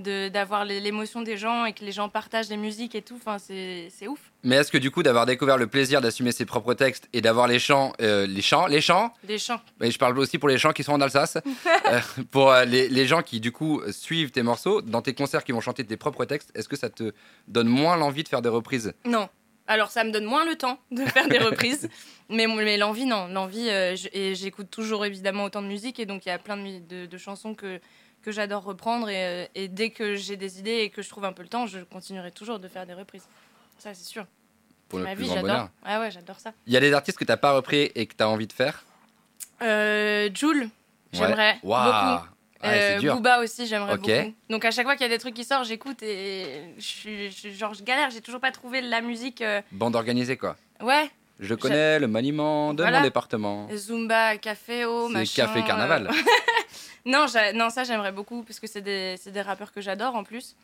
[0.00, 3.16] D'avoir l'émotion des gens et que les gens partagent les musiques et tout.
[3.16, 4.18] Enfin, c'est ouf.
[4.42, 7.46] Mais est-ce que du coup, d'avoir découvert le plaisir d'assumer ses propres textes et d'avoir
[7.46, 9.60] les chants, euh, les chants, les chants, Les chants.
[9.82, 11.36] et je parle aussi pour les gens qui sont en Alsace,
[11.86, 15.44] euh, pour euh, les, les gens qui du coup suivent tes morceaux, dans tes concerts
[15.44, 17.12] qui vont chanter tes propres textes, est-ce que ça te
[17.48, 18.94] donne moins l'envie de faire des reprises?
[19.04, 19.28] Non.
[19.70, 21.88] Alors, ça me donne moins le temps de faire des reprises.
[22.28, 23.28] Mais, mais l'envie, non.
[23.28, 23.94] L'envie, euh,
[24.34, 26.00] j'écoute toujours évidemment autant de musique.
[26.00, 27.80] Et donc, il y a plein de, de, de chansons que,
[28.22, 29.08] que j'adore reprendre.
[29.08, 31.48] Et, euh, et dès que j'ai des idées et que je trouve un peu le
[31.48, 33.28] temps, je continuerai toujours de faire des reprises.
[33.78, 34.26] Ça, c'est sûr.
[34.88, 35.68] pour le ma plus vie, j'adore.
[35.84, 36.52] Ah ouais, j'adore ça.
[36.66, 38.84] Il y a des artistes que t'as pas repris et que t'as envie de faire?
[39.62, 40.68] Euh, Joule,
[41.12, 41.70] j'aimerais Ouais.
[41.70, 42.28] Waouh beaucoup.
[42.62, 43.12] Ouais, c'est Euh.
[43.14, 44.10] Booba aussi, j'aimerais beaucoup.
[44.50, 47.30] Donc à chaque fois qu'il y a des trucs qui sortent, j'écoute et je suis,
[47.30, 48.10] je genre je galère.
[48.10, 49.40] J'ai toujours pas trouvé la musique.
[49.40, 50.56] euh, Bande organisée quoi.
[50.82, 52.98] Ouais, Je connais le maniement de Voilà.
[52.98, 53.68] mon département.
[53.74, 55.46] Zumba, caféo, C'est machin.
[55.46, 56.10] Café euh, Carnaval.
[57.06, 60.54] Non, non, ça j'aimerais beaucoup parce que c'est des, des rappeurs que j'adore en plus.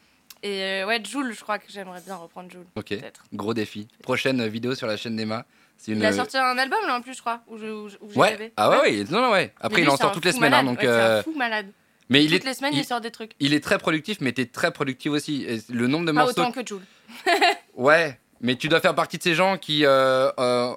[0.42, 2.66] Et euh, ouais, Joule, je crois que j'aimerais bien reprendre Joule.
[2.76, 2.94] Ok,
[3.32, 3.88] gros défi.
[4.02, 5.46] Prochaine vidéo sur la chaîne d'Emma.
[5.88, 5.98] Une...
[5.98, 8.68] Il a sorti un album là en plus, je crois, où je, où Ouais, ah
[8.68, 9.54] ouais, ouais, non, non, ouais.
[9.60, 10.74] Après, il en sort toutes les semaines, hein, malade.
[10.76, 10.82] donc.
[10.82, 11.66] Ouais, un fou malade.
[12.08, 13.32] Mais il est, les semaines, il, il sort des trucs.
[13.40, 15.44] il est très productif, mais t'es très productif aussi.
[15.44, 16.40] Et le nombre de Pas morceaux.
[16.40, 16.82] autant que Joule.
[17.74, 20.74] Ouais, mais tu dois faire partie de ces gens qui euh, euh,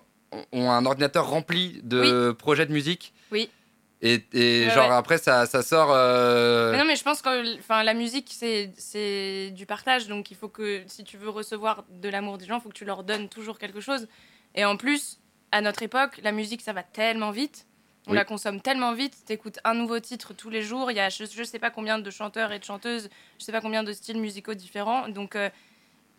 [0.52, 3.14] ont un ordinateur rempli de projets de musique.
[3.32, 3.50] Oui.
[4.02, 4.96] Et, et Ouais, genre ouais.
[4.96, 5.90] après, ça, ça sort.
[5.92, 10.08] euh, Mais non, mais je pense que enfin, la musique, c'est du partage.
[10.08, 12.74] Donc il faut que si tu veux recevoir de l'amour des gens, il faut que
[12.74, 14.08] tu leur donnes toujours quelque chose.
[14.56, 15.20] Et en plus,
[15.52, 17.66] à notre époque, la musique, ça va tellement vite.
[18.08, 18.16] On Oui.
[18.18, 19.16] la consomme tellement vite.
[19.26, 20.90] T'écoutes un nouveau titre tous les jours.
[20.92, 23.52] Il y a je, je sais pas combien de chanteurs et de chanteuses, je sais
[23.52, 25.08] pas combien de styles musicaux différents.
[25.10, 25.50] Donc euh,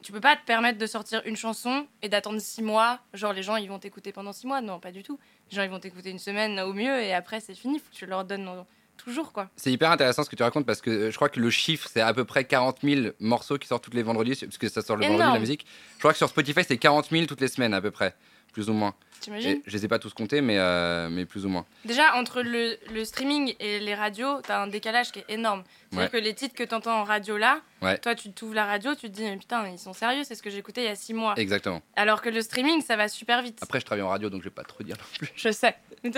[0.03, 3.01] tu peux pas te permettre de sortir une chanson et d'attendre six mois.
[3.15, 4.61] Genre les gens, ils vont t'écouter pendant six mois.
[4.61, 5.19] Non, pas du tout.
[5.51, 7.79] Les gens, ils vont t'écouter une semaine au mieux et après, c'est fini.
[7.79, 8.49] Faut que tu leur donnes
[8.97, 9.49] toujours, quoi.
[9.57, 11.89] C'est hyper intéressant ce que tu racontes parce que euh, je crois que le chiffre,
[11.91, 14.83] c'est à peu près 40 000 morceaux qui sortent tous les vendredis, parce que ça
[14.83, 15.35] sort le vendredi Énorme.
[15.35, 15.67] la musique.
[15.95, 18.15] Je crois que sur Spotify, c'est 40 000 toutes les semaines à peu près,
[18.53, 18.95] plus ou moins.
[19.21, 21.67] T'imagines je les ai pas tous comptés, mais, euh, mais plus ou moins.
[21.85, 25.63] Déjà, entre le, le streaming et les radios, t'as un décalage qui est énorme.
[25.91, 26.21] C'est-à-dire Ouais.
[26.21, 27.97] que les titres que t'entends en radio là, Ouais.
[27.99, 30.43] Toi, tu t'ouvres la radio, tu te dis, mais putain, ils sont sérieux, c'est ce
[30.43, 31.35] que j'écoutais il y a six mois.
[31.39, 31.81] Exactement.
[31.97, 33.59] Alors que le streaming, ça va super vite.
[33.63, 35.33] Après, je travaille en radio, donc je vais pas trop dire non plus.
[35.35, 35.75] Je sais.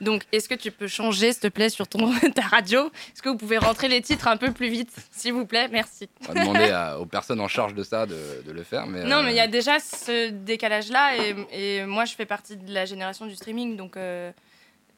[0.00, 2.86] Donc, est-ce que tu peux changer, s'il te plaît, sur ton, ta radio?
[3.12, 5.68] Est-ce que vous pouvez rentrer les titres un peu plus vite, s'il vous plaît?
[5.70, 6.08] Merci.
[6.26, 8.86] On va demander à- aux personnes en charge de ça de, de le faire.
[8.86, 12.24] Mais, Non, euh, mais il y a déjà ce décalage-là, et, et moi, je fais
[12.24, 13.98] partie de la génération du streaming, donc...
[13.98, 14.32] euh,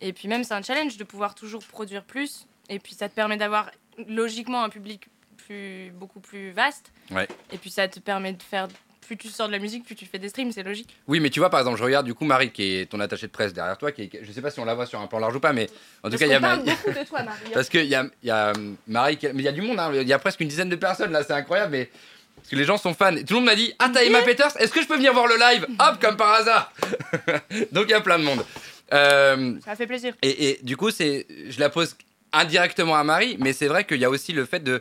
[0.00, 3.14] et puis même, c'est un challenge de pouvoir toujours produire plus, et puis ça te
[3.14, 3.70] permet d'avoir
[4.08, 5.08] logiquement un public
[5.46, 7.28] plus, beaucoup plus vaste, Ouais.
[7.52, 8.68] et puis ça te permet de faire...
[9.06, 10.94] Plus tu sors de la musique, plus tu fais des streams, c'est logique.
[11.08, 13.26] Oui, mais tu vois, par exemple, je regarde du coup Marie, qui est ton attachée
[13.26, 13.90] de presse derrière toi.
[13.90, 15.52] Qui est, je sais pas si on la voit sur un plan large ou pas,
[15.52, 15.68] mais
[16.04, 16.40] en tout cas, il y a.
[16.40, 17.40] parle Ma- beaucoup de toi, Marie.
[17.46, 17.50] hein.
[17.52, 18.52] Parce qu'il y a, il y a euh,
[18.86, 20.68] Marie, qui- mais il y a du monde, hein, il y a presque une dizaine
[20.68, 21.72] de personnes là, c'est incroyable.
[21.72, 21.90] Mais...
[22.36, 23.14] Parce que les gens sont fans.
[23.16, 25.12] Et tout le monde m'a dit Ah, t'as Emma Peters Est-ce que je peux venir
[25.12, 25.66] voir le live?
[25.80, 26.72] Hop, comme par hasard
[27.72, 28.44] Donc il y a plein de monde.
[28.92, 30.14] Euh, Ça fait plaisir.
[30.22, 31.96] et, et du coup, c'est, je la pose
[32.32, 34.80] indirectement à Marie, mais c'est vrai qu'il y a aussi le fait de.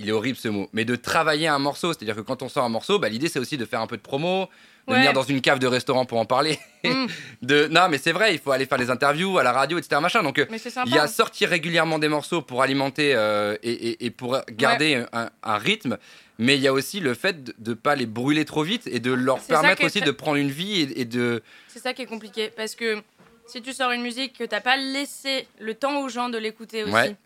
[0.00, 1.92] Il est horrible ce mot, mais de travailler un morceau.
[1.92, 3.96] C'est-à-dire que quand on sort un morceau, bah, l'idée c'est aussi de faire un peu
[3.96, 4.48] de promo,
[4.88, 4.98] de Ouais.
[4.98, 6.58] venir dans une cave de restaurant pour en parler.
[6.84, 7.06] Mm.
[7.42, 7.66] de...
[7.66, 10.00] Non, mais c'est vrai, il faut aller faire des interviews à la radio, etc.
[10.00, 10.22] Machin.
[10.22, 10.46] Donc, euh,
[10.86, 15.04] il y a sortir régulièrement des morceaux pour alimenter euh, et, et- et pour garder
[15.12, 15.98] un, un rythme,
[16.38, 18.98] mais il y a aussi le fait de ne pas les brûler trop vite et
[19.00, 21.42] de leur permettre aussi très- de prendre une vie et, et de.
[21.68, 23.02] C'est ça qui est compliqué parce que
[23.46, 26.84] si tu sors une musique que t'as pas laissé le temps aux gens de l'écouter
[26.84, 27.16] aussi, Ouais.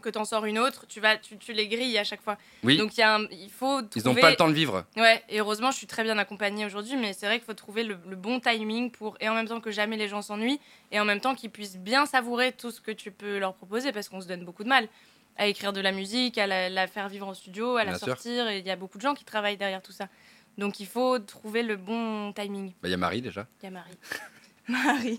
[0.00, 2.38] Que t'en sors une autre, tu vas, tu, tu les grilles à chaque fois.
[2.64, 4.54] Oui, Donc il y a un- il faut ils n'ont trouver- pas le temps de
[4.54, 4.84] vivre.
[4.96, 7.84] Ouais, et heureusement, je suis très bien accompagnée aujourd'hui, mais c'est vrai qu'il faut trouver
[7.84, 10.98] le, le bon timing pour, et en même temps que jamais les gens s'ennuient, et
[11.00, 14.08] en même temps qu'ils puissent bien savourer tout ce que tu peux leur proposer, parce
[14.08, 14.88] qu'on se donne beaucoup de mal
[15.36, 18.06] à écrire de la musique, à la, la faire vivre en studio, à la sûr.
[18.08, 20.08] sortir, et il y a beaucoup de gens qui travaillent derrière tout ça.
[20.58, 22.72] Donc il faut trouver le bon timing.
[22.82, 23.46] Bah, Il y a Marie déjà.
[23.62, 23.96] Il y a Marie.
[24.68, 25.18] Marie.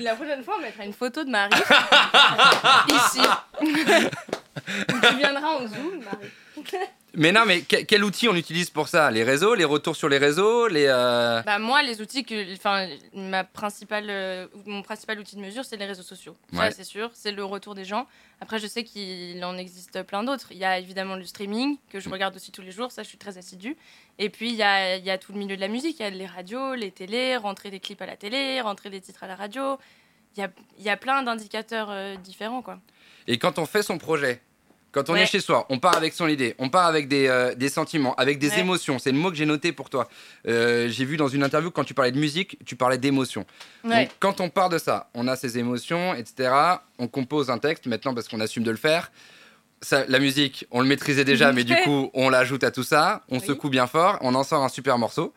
[0.00, 1.52] La prochaine fois, on mettra une photo de Marie.
[2.88, 3.20] Ici.
[3.60, 6.30] tu viendras en zoom, Marie.
[7.14, 9.10] Mais non, mais que- quel outil on utilise pour ça?
[9.10, 10.86] Les réseaux, les retours sur les réseaux, les.
[10.88, 15.64] euh, Bah moi, les outils que, enfin, ma principale, euh, mon principal outil de mesure,
[15.64, 16.36] c'est les réseaux sociaux.
[16.54, 16.70] Ça, Ouais.
[16.70, 18.06] c'est sûr, c'est le retour des gens.
[18.40, 20.48] Après, je sais qu'il en existe plein d'autres.
[20.52, 22.12] Il y a évidemment le streaming que je Mm.
[22.12, 22.90] regarde aussi tous les jours.
[22.92, 23.76] Ça, je suis très assidue.
[24.18, 25.98] Et puis il y a, il y a tout le milieu de la musique.
[26.00, 29.00] Il y a les radios, les télés, rentrer des clips à la télé, rentrer des
[29.02, 29.78] titres à la radio.
[30.36, 32.78] Il y a, il y a plein d'indicateurs euh, différents, quoi.
[33.26, 34.40] Et quand on fait son projet,
[34.92, 35.22] quand on Ouais.
[35.22, 38.14] est chez soi, on part avec son idée, on part avec des, euh, des sentiments,
[38.16, 38.60] avec des Ouais.
[38.60, 38.98] émotions.
[38.98, 40.08] C'est le mot que j'ai noté pour toi.
[40.46, 43.46] Euh, j'ai vu dans une interview quand tu parlais de musique, tu parlais d'émotions.
[43.84, 44.04] Ouais.
[44.04, 46.50] Donc, quand on part de ça, on a ses émotions, etc.
[46.98, 49.10] On compose un texte maintenant parce qu'on assume de le faire.
[49.80, 53.22] Ça, la musique, on le maîtrisait déjà, mais du coup, on l'ajoute à tout ça.
[53.28, 53.44] On Oui.
[53.46, 55.32] secoue bien fort, on en sort un super morceau.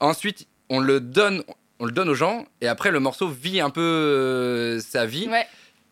[0.00, 1.42] Ensuite, on le donne,
[1.78, 5.28] on le donne aux gens, et après, le morceau vit un peu euh, sa vie.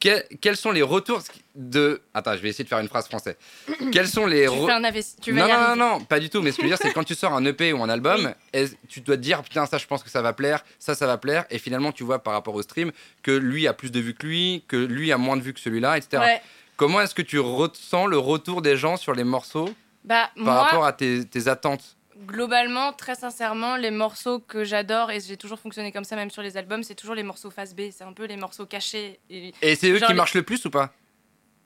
[0.00, 1.22] Que- quels sont les retours
[1.56, 2.00] de.
[2.14, 3.34] Attends, je vais essayer de faire une phrase française.
[3.92, 4.46] quels sont les.
[4.46, 4.92] Tu fais un.
[5.20, 6.40] Tu vas non, non, non, pas du tout.
[6.40, 8.32] Mais ce que je veux dire, c'est quand tu sors un EP ou un album,
[8.54, 8.68] Oui.
[8.88, 11.18] tu dois te dire, putain, ça, je pense que ça va plaire, ça, ça va
[11.18, 11.46] plaire.
[11.50, 12.92] Et finalement, tu vois par rapport au stream
[13.22, 15.60] que lui a plus de vues que lui, que lui a moins de vues que
[15.60, 16.22] celui-là, etc.
[16.22, 16.42] Ouais.
[16.76, 19.68] Comment est-ce que tu ressens le retour des gens sur les morceaux
[20.04, 21.96] Bah, par moi, rapport à tes, tes attentes
[22.26, 26.42] Globalement, très sincèrement, les morceaux que j'adore, et j'ai toujours fonctionné comme ça même sur
[26.42, 27.82] les albums, c'est toujours les morceaux face B.
[27.92, 29.20] C'est un peu les morceaux cachés.
[29.30, 29.52] Et...
[29.62, 30.92] Et c'est eux qui les- marchent le plus ou pas?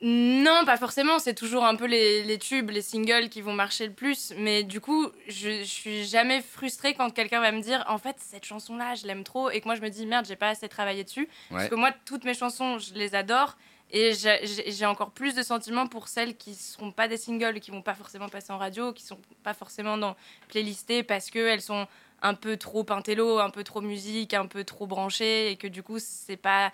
[0.05, 1.17] Non, pas forcément.
[1.17, 4.33] C'est toujours un peu les, les tubes, les singles qui vont marcher le plus.
[4.37, 8.17] Mais du coup, je, je suis jamais frustrée quand quelqu'un va me dire En fait,
[8.19, 9.49] cette chanson-là, je l'aime trop.
[9.49, 11.29] Et que moi, je me dis Merde, j'ai pas assez travaillé dessus.
[11.49, 13.55] Parce que moi, toutes mes chansons, je les adore.
[13.95, 17.83] Et j'ai- encore plus de sentiments pour celles qui seront pas des singles, qui vont
[17.83, 20.15] pas forcément passer en radio, qui sont pas forcément dans
[20.47, 21.87] playlisté parce qu'elles sont
[22.23, 25.51] un peu trop intello, un peu trop musique, un peu trop branchées.
[25.51, 26.71] Et que du coup, c'est pas,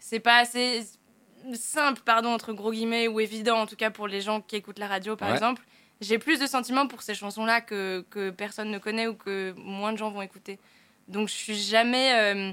[0.00, 0.84] c'est pas assez
[1.54, 4.80] simple, pardon, entre gros guillemets, ou évident, en tout cas pour les gens qui écoutent
[4.80, 5.34] la radio, par Ouais.
[5.36, 5.62] exemple.
[6.00, 9.92] J'ai plus de sentiments pour ces chansons-là que, que personne ne connaît ou que moins
[9.92, 10.58] de gens vont écouter.
[11.06, 12.52] Donc je suis jamais, euh,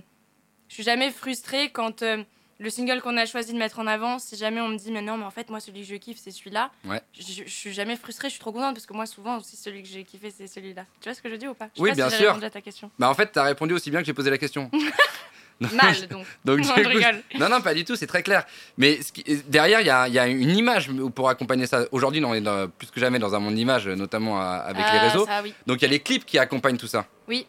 [0.69, 2.23] je suis jamais frustrée quand euh,
[2.59, 5.01] le single qu'on a choisi de mettre en avant, si jamais on me dit mais
[5.01, 7.01] non, mais en fait moi celui que je kiffe c'est celui-là, Ouais.
[7.19, 9.81] je, je suis jamais frustrée, je suis trop contente parce que moi souvent aussi celui
[9.83, 10.85] que j'ai kiffé c'est celui-là.
[11.01, 11.69] Tu vois ce que je dis ou pas?
[11.73, 12.27] Je sais Oui, pas bien si sûr.
[12.27, 12.91] répondu à ta question.
[12.99, 14.69] Bah, en fait, t'as répondu aussi bien que j'ai posé la question.
[15.59, 16.25] Mal donc.
[16.45, 17.21] Donc, Non, je rigole.
[17.39, 18.43] Non, non, pas du tout, c'est très clair.
[18.77, 21.85] Mais ce qui- derrière, il y a, il y a une image pour accompagner ça.
[21.91, 25.07] Aujourd'hui, on est dans- plus que jamais dans un monde d'image, notamment avec les Ah,
[25.09, 25.25] réseaux.
[25.25, 25.53] Ça, oui.
[25.67, 27.05] Donc il y a les clips qui accompagnent tout ça.
[27.27, 27.45] Oui.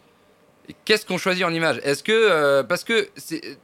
[0.84, 1.80] Qu'est-ce qu'on choisit en image?
[1.82, 2.12] Est-ce que.
[2.12, 3.58] euh, parce que c'est-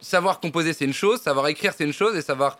[0.00, 2.58] savoir composer, c'est une chose, savoir écrire, c'est une chose, et savoir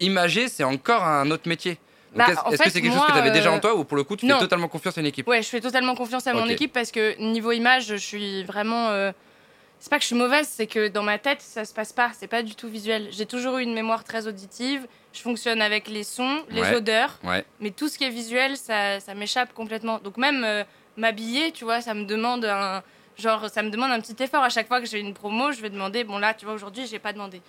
[0.00, 1.78] imager, c'est encore un autre métier.
[2.14, 3.96] Bah, est-ce que c'est quelque chose que tu avais déjà euh, en toi ou pour
[3.96, 4.36] le coup, tu non.
[4.36, 5.26] fais totalement confiance à une équipe?
[5.28, 8.88] Ouais, je fais totalement confiance à mon équipe parce que niveau image, je suis vraiment.
[8.88, 9.12] euh,
[9.78, 12.10] C'est pas que je suis mauvaise, c'est que dans ma tête, ça se passe pas.
[12.18, 13.08] C'est pas du tout visuel.
[13.10, 14.86] J'ai toujours eu une mémoire très auditive.
[15.12, 16.74] je fonctionne avec les sons, les Ouais.
[16.76, 17.42] odeurs, Ouais.
[17.60, 19.98] mais tout ce qui est visuel, ça, ça m'échappe complètement.
[19.98, 20.62] Donc même euh,
[20.98, 22.82] m'habiller, tu vois, ça me demande un
[23.18, 25.60] genre ça me demande un petit effort à chaque fois que j'ai une promo, je
[25.60, 27.40] vais demander bon là, tu vois aujourd'hui, j'ai pas demandé.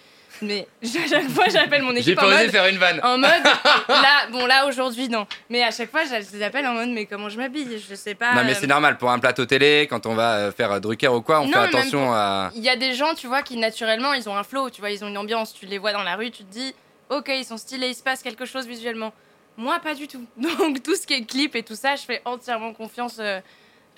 [0.41, 2.99] Mais à chaque fois, j'appelle mon J'ai équipe pas en osé mode faire une vanne.
[3.03, 3.29] en mode
[3.89, 5.25] là bon là aujourd'hui non.
[5.49, 8.15] Mais à chaque fois, je les appelle en mode mais comment je m'habille, je sais
[8.15, 8.33] pas.
[8.35, 8.97] Non, mais euh, c'est normal.
[8.97, 11.59] Pour un plateau télé, quand on va euh, faire Drucker ou quoi, on Non, fait
[11.59, 12.51] attention à.
[12.55, 14.91] Il y a des gens, tu vois, qui naturellement, ils ont un flow, tu vois,
[14.91, 16.73] ils ont une ambiance, tu les vois dans la rue, tu te dis,
[17.09, 19.13] ok, ils sont stylés, il se passe quelque chose visuellement.
[19.57, 20.23] Moi, pas du tout.
[20.37, 23.39] Donc, tout ce qui est clip et tout ça, je fais entièrement confiance euh,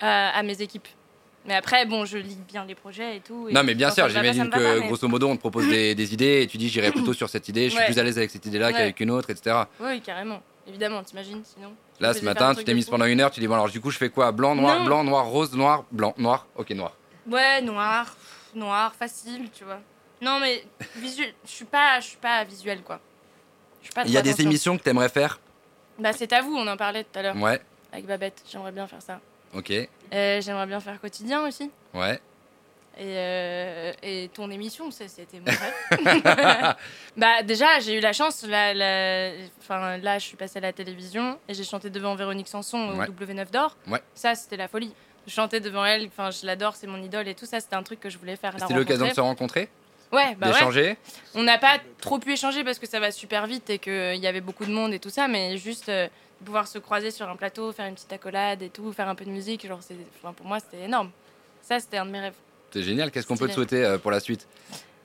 [0.00, 0.88] à, à mes équipes.
[1.46, 3.48] Mais après, bon, je lis bien les projets et tout.
[3.48, 5.94] et Non, mais bien sûr, j'imagine que pas, mais- grosso modo, on te propose des,
[5.94, 7.86] des idées et tu dis j'irai plutôt sur cette idée, je suis Ouais.
[7.86, 8.72] plus à l'aise avec cette idée-là Ouais.
[8.74, 9.56] qu'avec une autre, etc.
[9.80, 10.42] Oui, carrément.
[10.68, 11.72] Évidemment, t'imagines, sinon.
[11.98, 13.90] Là, ce matin, tu t'es mise pendant une heure, tu dis bon, alors du coup,
[13.90, 14.30] je fais quoi?
[14.32, 14.84] Blanc, noir, Non.
[14.84, 16.46] blanc, noir, rose, noir, blanc, noir.
[16.56, 16.92] Ok, noir.
[17.28, 18.14] Ouais, noir,
[18.54, 19.80] noir, facile, tu vois.
[20.20, 20.62] Non, mais
[20.96, 23.00] visuel, je suis pas, pas visuel, quoi.
[24.04, 25.40] Il y a des émissions que t'aimerais faire?
[25.98, 27.60] Bah, c'est à vous, on en parlait tout à l'heure Ouais,
[27.92, 28.42] avec Babette.
[28.50, 29.20] J'aimerais bien faire ça.
[29.54, 29.72] Ok,
[30.12, 31.70] Euh, J'aimerais bien faire quotidien aussi.
[31.94, 32.20] ouais.
[32.98, 36.74] Et, euh, et ton émission, c'était mon rêve.
[37.16, 38.42] bah déjà, j'ai eu la chance.
[38.46, 39.30] Là, là,
[39.60, 43.06] enfin, là, je suis passée à la télévision et j'ai chanté devant Véronique Sanson Ouais.
[43.08, 43.76] au W9 d'or.
[43.86, 44.02] Ouais.
[44.14, 44.92] Ça, c'était la folie.
[45.26, 48.00] Chanter devant elle, enfin, je l'adore, c'est mon idole et tout ça, c'était un truc
[48.00, 48.54] que je voulais faire.
[48.58, 49.68] C'était l'occasion de se rencontrer,
[50.12, 50.52] Ouais, bah ouais.
[50.54, 50.96] d'échanger?
[51.34, 54.26] On n'a pas trop pu échanger parce que ça va super vite et qu'il y
[54.26, 56.08] avait beaucoup de monde et tout ça, mais juste euh,
[56.44, 59.24] pouvoir se croiser sur un plateau, faire une petite accolade et tout, faire un peu
[59.24, 61.10] de musique, genre, c'est- enfin, pour moi, c'était énorme.
[61.62, 62.34] Ça, c'était un de mes rêves.
[62.72, 63.10] C'est génial.
[63.10, 64.46] Qu'est-ce qu'on peut te souhaiter euh, pour la suite?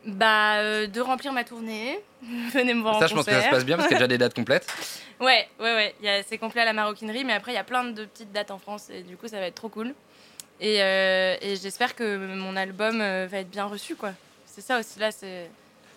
[0.06, 2.00] Bah, euh, de remplir ma tournée.
[2.54, 3.52] Venez me voir Ça, en je pense que ça concert.
[3.52, 4.68] se passe bien parce qu'il y a déjà des dates complètes.
[5.22, 5.96] Ouais, ouais, ouais.
[6.02, 8.04] Il y a- C'est complet à la maroquinerie, mais après, il y a plein de
[8.04, 9.94] petites dates en France et du coup, ça va être trop cool.
[10.60, 14.12] Et, euh, et j'espère que mon album va être bien reçu, quoi.
[14.46, 15.50] C'est ça aussi, là, c'est...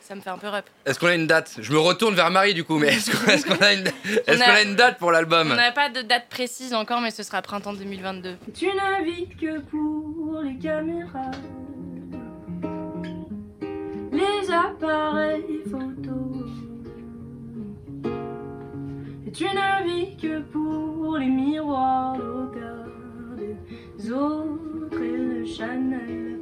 [0.08, 0.64] ça me fait un peu rep.
[0.86, 1.58] Est-ce qu'on a une date?
[1.60, 3.10] Je me retourne vers Marie du coup, mais est-ce
[3.46, 3.84] qu'on a, une...
[4.26, 7.02] est-ce a- qu'on a une date pour On l'album n'a pas de date précise encore,
[7.02, 8.36] mais ce sera printemps 2022.
[8.54, 11.30] Tu n'habites que pour les caméras,
[14.12, 16.46] les appareils photo.
[19.26, 22.86] Et tu n'habites que pour les miroirs regard
[23.36, 26.38] des autres et le Chanel